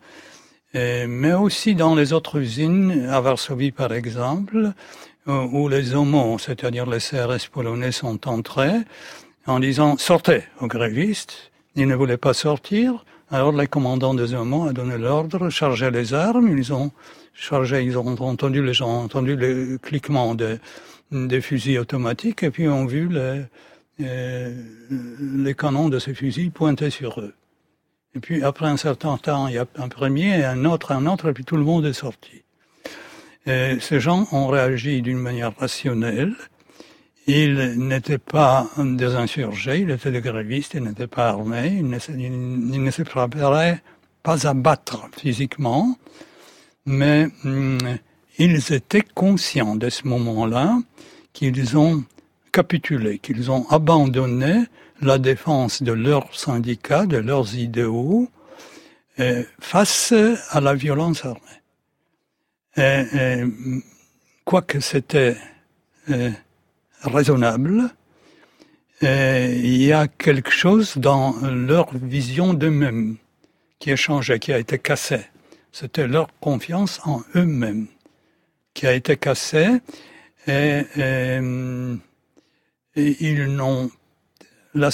mais 0.75 1.33
aussi 1.33 1.75
dans 1.75 1.95
les 1.95 2.13
autres 2.13 2.39
usines, 2.39 3.09
à 3.11 3.21
Varsovie 3.21 3.73
par 3.73 3.93
exemple, 3.93 4.73
où 5.27 5.69
les 5.69 5.95
homos, 5.95 6.39
c'est-à-dire 6.39 6.87
les 6.87 6.99
CRS 6.99 7.49
polonais, 7.51 7.93
sont 7.93 8.29
entrés 8.29 8.83
en 9.47 9.61
disant 9.61 9.97
sortez 9.97 10.43
aux 10.61 10.67
grévistes, 10.67 11.51
ils 11.77 11.87
ne 11.87 11.95
voulaient 11.95 12.17
pas 12.17 12.35
sortir. 12.35 13.05
Alors 13.31 13.53
le 13.53 13.67
commandant 13.67 14.15
des 14.15 14.35
Allemands 14.35 14.67
a 14.67 14.73
donné 14.73 14.99
l'ordre, 14.99 15.51
charger 15.51 15.91
les 15.91 16.15
armes. 16.15 16.57
Ils 16.57 16.73
ont 16.73 16.91
chargé, 17.33 17.83
ils 17.85 17.99
ont 17.99 18.07
entendu, 18.21 18.65
les 18.65 18.75
gens 18.75 19.03
entendu 19.03 19.37
le 19.37 19.79
cliquement 19.79 20.35
des, 20.35 21.41
fusils 21.41 21.79
automatiques 21.79 22.43
et 22.43 22.51
puis 22.51 22.69
ont 22.69 22.87
vu 22.87 23.09
les, 23.09 23.43
euh, 24.01 24.55
les 24.91 25.55
canons 25.55 25.89
de 25.89 25.99
ces 25.99 26.15
fusils 26.15 26.51
pointer 26.51 26.91
sur 26.91 27.21
eux. 27.21 27.35
Et 28.17 28.19
puis 28.19 28.43
après 28.43 28.67
un 28.67 28.79
certain 28.79 29.19
temps, 29.19 29.47
il 29.47 29.57
y 29.57 29.59
a 29.59 29.67
un 29.77 29.89
premier, 29.89 30.43
un 30.43 30.65
autre, 30.65 30.93
un 30.93 31.05
autre, 31.05 31.29
et 31.29 31.35
puis 31.35 31.45
tout 31.45 31.59
le 31.59 31.65
monde 31.65 31.85
est 31.85 31.93
sorti. 31.93 32.43
Et 33.47 33.77
ces 33.79 34.01
gens 34.01 34.27
ont 34.33 34.47
réagi 34.47 35.03
d'une 35.03 35.19
manière 35.19 35.55
rationnelle. 35.55 36.35
Il 37.27 37.75
n'était 37.77 38.17
pas 38.17 38.69
des 38.79 39.15
insurgés, 39.17 39.81
il 39.81 39.91
était 39.91 40.11
des 40.11 40.23
grévistes, 40.23 40.73
il 40.75 40.85
n'était 40.85 41.07
pas 41.07 41.29
armé, 41.29 41.67
il 41.79 41.91
ne, 41.91 42.91
se 42.91 43.03
préparait 43.03 43.83
pas 44.23 44.47
à 44.47 44.55
battre 44.55 45.09
physiquement, 45.15 45.99
mais 46.87 47.29
hum, 47.45 47.79
ils 48.39 48.73
étaient 48.73 49.05
conscients 49.15 49.77
de 49.77 49.91
ce 49.91 50.09
moment-là 50.09 50.79
qu'ils 51.35 51.77
ont 51.77 52.03
capitulé, 52.51 53.19
qu'ils 53.19 53.51
ont 53.51 53.69
abandonné 53.69 54.65
la 55.01 55.19
défense 55.19 55.83
de 55.83 55.93
leurs 55.93 56.35
syndicats, 56.35 57.07
de 57.07 57.19
leurs 57.19 57.55
idéaux, 57.55 58.29
euh, 59.19 59.43
face 59.61 60.13
à 60.51 60.61
la 60.61 60.75
violence 60.75 61.25
armée. 61.25 61.41
Et, 62.77 63.43
quoique 64.45 64.81
c'était 64.81 65.37
euh, 66.11 66.31
raisonnable, 67.03 67.91
il 69.03 69.83
y 69.83 69.93
a 69.93 70.09
quelque 70.09 70.51
chose 70.51 70.97
dans 70.97 71.35
leur 71.43 71.95
vision 71.95 72.55
d'eux-mêmes 72.55 73.17
qui 73.79 73.93
a 73.93 73.97
changé, 73.97 74.39
qui 74.39 74.53
a 74.53 74.59
été 74.59 74.79
cassé. 74.79 75.21
C'était 75.73 76.07
leur 76.07 76.29
confiance 76.41 77.01
en 77.05 77.23
eux-mêmes 77.35 77.87
qui 78.73 78.87
a 78.87 78.93
été 78.93 79.17
cassée 79.17 79.81
et, 80.47 80.83
ils 82.97 83.45
n'ont 83.45 83.91
la 84.77 84.91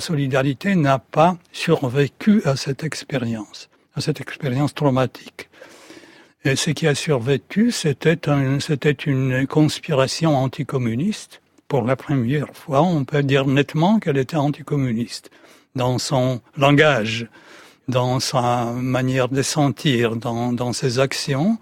solidarité, 0.00 0.74
n'a 0.76 0.98
pas 0.98 1.36
survécu 1.52 2.42
à 2.44 2.56
cette 2.56 2.84
expérience, 2.84 3.68
à 3.94 4.00
cette 4.00 4.20
expérience 4.20 4.72
traumatique. 4.74 5.50
Et 6.44 6.56
ce 6.56 6.70
qui 6.70 6.86
a 6.86 6.94
survécu, 6.94 7.70
c'était 7.70 8.28
un, 8.28 8.60
c'était 8.60 8.90
une 8.90 9.46
conspiration 9.46 10.36
anticommuniste. 10.36 11.40
Pour 11.68 11.82
la 11.82 11.96
première 11.96 12.54
fois, 12.54 12.82
on 12.82 13.04
peut 13.04 13.22
dire 13.22 13.46
nettement 13.46 13.98
qu'elle 13.98 14.18
était 14.18 14.36
anticommuniste 14.36 15.30
dans 15.74 15.98
son 15.98 16.40
langage, 16.56 17.26
dans 17.88 18.20
sa 18.20 18.72
manière 18.72 19.28
de 19.28 19.42
sentir, 19.42 20.16
dans 20.16 20.72
ses 20.72 20.98
actions, 20.98 21.58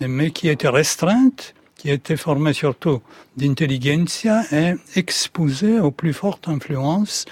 mais 0.00 0.30
qui 0.30 0.48
était 0.48 0.68
restreinte, 0.68 1.54
qui 1.80 1.88
était 1.88 2.18
formée 2.18 2.52
surtout 2.52 3.00
d'intelligentsia 3.38 4.42
et 4.52 4.74
exposée 4.96 5.80
aux 5.80 5.90
plus 5.90 6.12
fortes 6.12 6.46
influences 6.46 7.24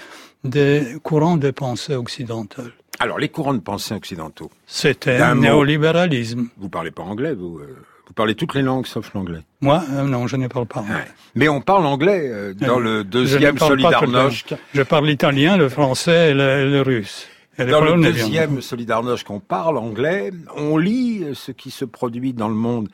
des 0.43 0.97
courants 1.03 1.37
de 1.37 1.51
pensée 1.51 1.93
occidentaux. 1.93 2.63
Alors, 2.99 3.19
les 3.19 3.29
courants 3.29 3.53
de 3.53 3.59
pensée 3.59 3.93
occidentaux. 3.93 4.49
C'était 4.65 5.17
un 5.17 5.35
néolibéralisme. 5.35 6.47
Vous 6.57 6.67
parlez 6.67 6.89
pas 6.89 7.03
anglais, 7.03 7.35
vous 7.35 7.59
euh, 7.59 7.77
Vous 8.07 8.13
parlez 8.13 8.33
toutes 8.33 8.55
les 8.55 8.63
langues 8.63 8.87
sauf 8.87 9.13
l'anglais. 9.13 9.41
Moi, 9.61 9.83
euh, 9.91 10.03
non, 10.05 10.25
je 10.25 10.35
ne 10.35 10.47
parle 10.47 10.65
pas 10.65 10.79
anglais. 10.79 11.05
Mais 11.35 11.47
on 11.47 11.61
parle 11.61 11.85
anglais 11.85 12.23
euh, 12.23 12.55
dans 12.55 12.79
le 12.79 13.03
deuxième 13.03 13.59
Solidarność. 13.59 14.55
Je 14.73 14.81
parle 14.81 15.05
l'italien, 15.05 15.57
le 15.57 15.69
français 15.69 16.31
et 16.31 16.33
le, 16.33 16.81
russe. 16.81 17.27
dans 17.59 17.81
le 17.81 18.01
deuxième 18.01 18.61
Solidarność 18.61 19.23
qu'on 19.23 19.39
parle 19.39 19.77
anglais, 19.77 20.31
on 20.57 20.75
lit 20.77 21.23
ce 21.35 21.51
qui 21.51 21.69
se 21.69 21.85
produit 21.85 22.33
dans 22.33 22.49
le 22.49 22.55
monde 22.55 22.89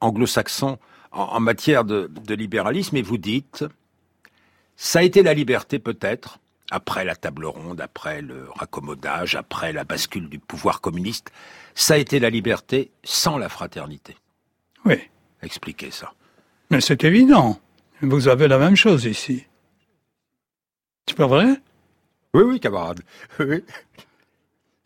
anglo-saxon 0.00 0.78
en, 1.12 1.22
en, 1.22 1.40
matière 1.40 1.84
de, 1.84 2.10
de 2.24 2.34
libéralisme 2.34 2.96
et 2.96 3.02
vous 3.02 3.18
dites 3.18 3.64
Ça 4.76 5.00
a 5.00 5.02
été 5.02 5.22
la 5.22 5.34
liberté 5.34 5.78
peut-être, 5.78 6.38
après 6.70 7.04
la 7.04 7.16
table 7.16 7.46
ronde, 7.46 7.80
après 7.80 8.22
le 8.22 8.48
raccommodage, 8.54 9.36
après 9.36 9.72
la 9.72 9.84
bascule 9.84 10.28
du 10.28 10.38
pouvoir 10.38 10.80
communiste. 10.80 11.30
Ça 11.74 11.94
a 11.94 11.96
été 11.98 12.18
la 12.18 12.30
liberté 12.30 12.90
sans 13.04 13.38
la 13.38 13.48
fraternité. 13.48 14.16
Oui. 14.84 14.96
Expliquez 15.42 15.90
ça. 15.90 16.12
Mais 16.70 16.80
c'est 16.80 17.04
évident. 17.04 17.60
Vous 18.02 18.28
avez 18.28 18.48
la 18.48 18.58
même 18.58 18.76
chose 18.76 19.04
ici. 19.04 19.46
C'est 21.08 21.16
pas 21.16 21.26
vrai? 21.26 21.46
Oui, 22.34 22.42
oui, 22.42 22.60
camarade. 22.60 23.00
Oui. 23.38 23.62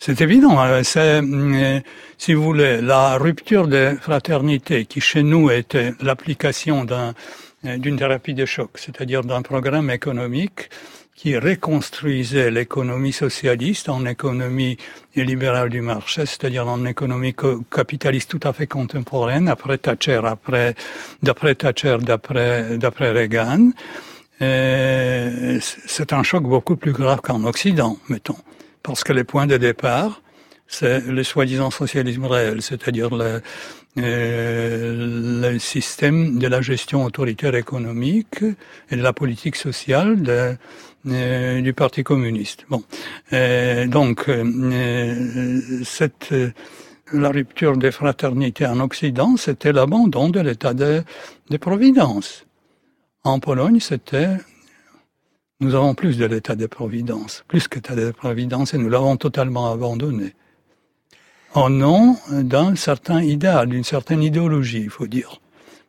C'est 0.02 0.22
évident. 0.22 0.58
Hein. 0.58 0.82
C'est, 0.82 1.20
euh, 1.22 1.80
si 2.16 2.32
vous 2.32 2.42
voulez, 2.42 2.80
la 2.80 3.18
rupture 3.18 3.68
de 3.68 3.98
fraternité 4.00 4.86
qui 4.86 5.02
chez 5.02 5.22
nous 5.22 5.50
était 5.50 5.92
l'application 6.00 6.84
d'un, 6.86 7.12
euh, 7.66 7.76
d'une 7.76 7.98
thérapie 7.98 8.32
de 8.32 8.46
choc, 8.46 8.70
c'est-à-dire 8.76 9.22
d'un 9.24 9.42
programme 9.42 9.90
économique 9.90 10.70
qui 11.14 11.36
reconstruisait 11.36 12.50
l'économie 12.50 13.12
socialiste 13.12 13.90
en 13.90 14.06
économie 14.06 14.78
libérale 15.14 15.68
du 15.68 15.82
marché, 15.82 16.24
c'est-à-dire 16.24 16.66
en 16.66 16.86
économie 16.86 17.34
capitaliste 17.70 18.30
tout 18.30 18.48
à 18.48 18.54
fait 18.54 18.66
contemporaine, 18.66 19.48
après 19.48 19.76
Thatcher, 19.76 20.22
après, 20.24 20.76
d'après 21.22 21.54
Thatcher, 21.54 21.98
d'après, 22.00 22.78
d'après 22.78 23.10
Reagan. 23.10 23.72
C'est 24.40 26.14
un 26.14 26.22
choc 26.22 26.44
beaucoup 26.44 26.76
plus 26.76 26.92
grave 26.92 27.20
qu'en 27.20 27.44
Occident, 27.44 27.98
mettons 28.08 28.38
parce 28.82 29.04
que 29.04 29.12
les 29.12 29.24
points 29.24 29.46
de 29.46 29.56
départ, 29.56 30.22
c'est 30.66 31.00
le 31.00 31.22
soi-disant 31.24 31.70
socialisme 31.70 32.24
réel, 32.26 32.62
c'est-à-dire 32.62 33.14
le, 33.14 33.42
euh, 33.98 35.50
le, 35.50 35.58
système 35.58 36.38
de 36.38 36.46
la 36.46 36.60
gestion 36.60 37.04
autoritaire 37.04 37.56
économique 37.56 38.44
et 38.90 38.96
de 38.96 39.02
la 39.02 39.12
politique 39.12 39.56
sociale 39.56 40.22
de, 40.22 40.56
euh, 41.06 41.60
du 41.60 41.72
Parti 41.72 42.04
communiste. 42.04 42.66
Bon, 42.68 42.84
euh, 43.32 43.86
donc 43.86 44.28
euh, 44.28 45.60
cette 45.82 46.32
la 47.12 47.30
rupture 47.30 47.76
des 47.76 47.90
fraternités 47.90 48.66
en 48.66 48.78
Occident, 48.80 49.36
c'était 49.36 49.72
l'abandon 49.72 50.28
de 50.28 50.40
l'état 50.40 50.74
de, 50.74 51.02
de 51.48 51.56
providence. 51.56 52.46
En 53.24 53.40
Pologne, 53.40 53.80
c'était 53.80 54.36
nous 55.60 55.74
avons 55.74 55.94
plus 55.94 56.16
de 56.16 56.24
l'état 56.24 56.56
de 56.56 56.66
providence, 56.66 57.44
plus 57.46 57.68
que 57.68 57.76
l'état 57.76 57.94
de 57.94 58.10
providence, 58.10 58.74
et 58.74 58.78
nous 58.78 58.88
l'avons 58.88 59.16
totalement 59.16 59.70
abandonné. 59.70 60.34
En 61.52 61.68
nom 61.68 62.16
d'un 62.30 62.76
certain 62.76 63.22
idéal, 63.22 63.68
d'une 63.68 63.84
certaine 63.84 64.22
idéologie, 64.22 64.82
il 64.82 64.90
faut 64.90 65.06
dire. 65.06 65.40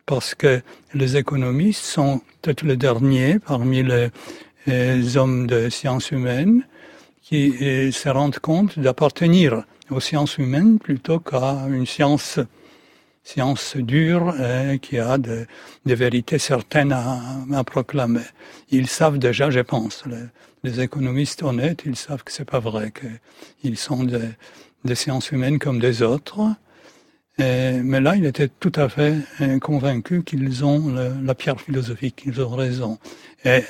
Parce 0.06 0.36
que 0.36 0.62
les 0.94 1.18
économistes 1.18 1.84
sont 1.84 2.22
peut-être 2.42 2.64
les 2.64 2.78
derniers 2.78 3.40
parmi 3.40 3.84
les, 3.84 5.18
hommes 5.18 5.48
de 5.48 5.70
sciences 5.70 6.12
humaines 6.12 6.68
qui 7.22 7.54
eh, 7.60 7.92
se 7.92 8.10
rendent 8.10 8.40
compte 8.40 8.78
d'appartenir 8.78 9.64
aux 9.90 10.00
sciences 10.00 10.38
humaines 10.38 10.80
plutôt 10.80 11.20
qu'à 11.20 11.66
une 11.70 11.86
science 11.86 12.40
science 13.24 13.78
dure 13.78 14.34
et 14.42 14.80
qui 14.80 14.98
a 14.98 15.18
des 15.18 15.96
vérités 15.96 16.40
certaines 16.40 16.92
à, 16.92 17.64
proclamer. 17.64 18.22
Ils 18.70 18.88
savent 18.88 19.20
déjà, 19.20 19.50
je 19.50 19.60
pense, 19.60 20.04
les, 20.64 20.82
économistes 20.82 21.44
honnêtes, 21.44 21.84
ils 21.86 21.96
savent 21.96 22.24
que 22.24 22.32
c'est 22.32 22.46
pas 22.46 22.60
vrai, 22.60 22.92
qu'ils 23.62 23.78
sont 23.78 24.04
des, 24.04 24.96
sciences 24.96 25.32
humaines 25.32 25.60
comme 25.60 25.80
des 25.80 26.02
autres. 26.02 26.40
mais 27.38 28.00
là, 28.02 28.16
il 28.16 28.26
était 28.26 28.48
tout 28.48 28.74
à 28.76 28.90
fait 28.90 29.16
euh, 29.42 29.60
convaincu 29.60 30.24
qu'ils 30.24 30.66
ont 30.66 30.94
la 31.24 31.36
pierre 31.36 31.60
philosophique, 31.60 32.18
qu'ils 32.24 32.42
ont 32.42 32.56
raison. 32.56 33.00
Et 33.46 33.64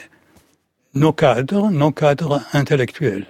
nos 0.93 1.13
cadres, 1.13 1.69
nos 1.69 1.91
cadres 1.91 2.41
intellectuels 2.53 3.27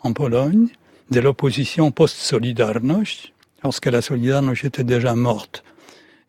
en 0.00 0.12
Pologne, 0.12 0.68
de 1.10 1.20
l'opposition 1.20 1.90
post-Solidarność, 1.90 3.33
lorsque 3.64 3.86
la 3.86 4.02
Solidarność 4.02 4.64
était 4.64 4.84
déjà 4.84 5.14
morte, 5.14 5.64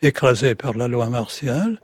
écrasée 0.02 0.56
par 0.56 0.74
la 0.74 0.88
loi 0.88 1.10
martiale, 1.10 1.80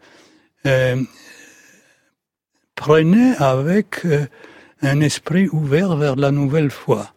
prenait 2.75 3.35
avec 3.37 4.05
euh, 4.05 4.25
un 4.81 5.01
esprit 5.01 5.47
ouvert 5.49 5.95
vers 5.95 6.15
la 6.15 6.31
nouvelle 6.31 6.71
foi, 6.71 7.13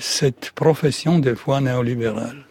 cette 0.00 0.50
profession 0.52 1.18
de 1.18 1.34
foi 1.34 1.60
néolibérale. 1.60 2.46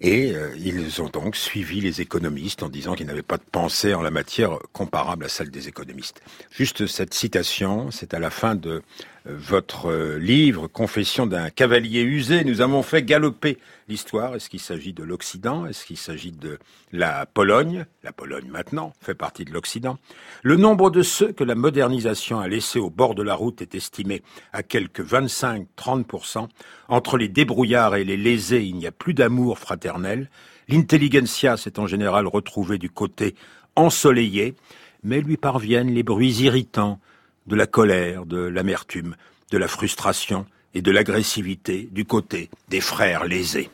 Et 0.00 0.34
euh, 0.34 0.54
ils 0.56 1.00
ont 1.00 1.08
donc 1.08 1.36
suivi 1.36 1.80
les 1.80 2.00
économistes 2.00 2.62
en 2.62 2.68
disant 2.68 2.94
qu'ils 2.94 3.06
n'avaient 3.06 3.22
pas 3.22 3.36
de 3.36 3.44
pensée 3.50 3.94
en 3.94 4.02
la 4.02 4.10
matière 4.10 4.58
comparable 4.72 5.24
à 5.24 5.28
celle 5.28 5.50
des 5.50 5.68
économistes. 5.68 6.20
Juste 6.50 6.86
cette 6.86 7.14
citation, 7.14 7.90
c'est 7.90 8.14
à 8.14 8.18
la 8.18 8.30
fin 8.30 8.54
de 8.54 8.82
votre 9.24 9.86
euh, 9.86 10.18
livre, 10.18 10.66
Confession 10.66 11.26
d'un 11.26 11.48
cavalier 11.48 12.02
usé. 12.02 12.44
Nous 12.44 12.60
avons 12.60 12.82
fait 12.82 13.02
galoper 13.02 13.58
l'histoire. 13.88 14.34
Est-ce 14.34 14.50
qu'il 14.50 14.60
s'agit 14.60 14.92
de 14.92 15.02
l'Occident? 15.02 15.64
Est-ce 15.66 15.86
qu'il 15.86 15.96
s'agit 15.96 16.32
de 16.32 16.58
la 16.92 17.24
Pologne? 17.24 17.86
La 18.02 18.12
Pologne 18.12 18.48
maintenant 18.50 18.92
fait 19.00 19.14
partie 19.14 19.46
de 19.46 19.52
l'Occident. 19.52 19.98
Le 20.42 20.56
nombre 20.56 20.90
de 20.90 21.02
ceux 21.02 21.32
que 21.32 21.44
la 21.44 21.54
modernisation 21.54 22.38
a 22.38 22.48
laissés 22.48 22.78
au 22.78 22.90
bord 22.90 23.14
de 23.14 23.22
la 23.22 23.34
route 23.34 23.62
est 23.62 23.74
estimé 23.74 24.22
à 24.52 24.62
quelque 24.62 25.02
25-30%. 25.02 26.48
Entre 26.88 27.16
les 27.16 27.28
débrouillards 27.28 27.96
et 27.96 28.04
les 28.04 28.18
lésés, 28.18 28.64
il 28.64 28.76
n'y 28.76 28.86
a 28.86 28.92
plus 28.92 29.14
d'amour 29.14 29.58
fraternel. 29.58 30.28
L'intelligentsia 30.68 31.56
s'est 31.56 31.78
en 31.78 31.86
général 31.86 32.26
retrouvée 32.26 32.78
du 32.78 32.90
côté 32.90 33.34
ensoleillé, 33.74 34.54
mais 35.02 35.20
lui 35.22 35.38
parviennent 35.38 35.94
les 35.94 36.02
bruits 36.02 36.42
irritants 36.42 37.00
de 37.46 37.56
la 37.56 37.66
colère, 37.66 38.26
de 38.26 38.38
l'amertume, 38.38 39.16
de 39.50 39.58
la 39.58 39.68
frustration 39.68 40.46
et 40.74 40.82
de 40.82 40.90
l'agressivité 40.90 41.88
du 41.92 42.04
côté 42.04 42.50
des 42.68 42.80
frères 42.80 43.24
lésés. 43.24 43.70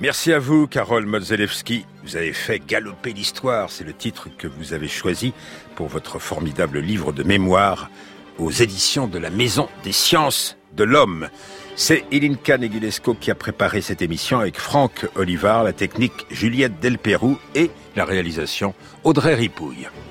Merci 0.00 0.32
à 0.32 0.38
vous, 0.38 0.66
Carole 0.66 1.06
Modzelewski. 1.06 1.86
Vous 2.02 2.16
avez 2.16 2.32
fait 2.32 2.58
galoper 2.58 3.12
l'histoire. 3.12 3.70
C'est 3.70 3.84
le 3.84 3.94
titre 3.94 4.28
que 4.36 4.46
vous 4.46 4.74
avez 4.74 4.88
choisi 4.88 5.32
pour 5.76 5.88
votre 5.88 6.18
formidable 6.18 6.80
livre 6.80 7.12
de 7.12 7.22
mémoire 7.22 7.90
aux 8.38 8.50
éditions 8.50 9.06
de 9.06 9.18
la 9.18 9.30
Maison 9.30 9.68
des 9.82 9.92
Sciences 9.92 10.56
de 10.74 10.84
l'Homme. 10.84 11.28
C'est 11.76 12.04
Ilinka 12.12 12.56
Negulesco 12.56 13.14
qui 13.14 13.32
a 13.32 13.34
préparé 13.34 13.80
cette 13.80 14.00
émission 14.00 14.38
avec 14.38 14.58
Franck 14.58 15.06
Olivard, 15.16 15.64
la 15.64 15.72
technique 15.72 16.12
Juliette 16.30 16.78
Delperrou 16.80 17.36
et 17.56 17.70
la 17.96 18.04
réalisation 18.04 18.74
Audrey 19.02 19.34
Ripouille. 19.34 19.88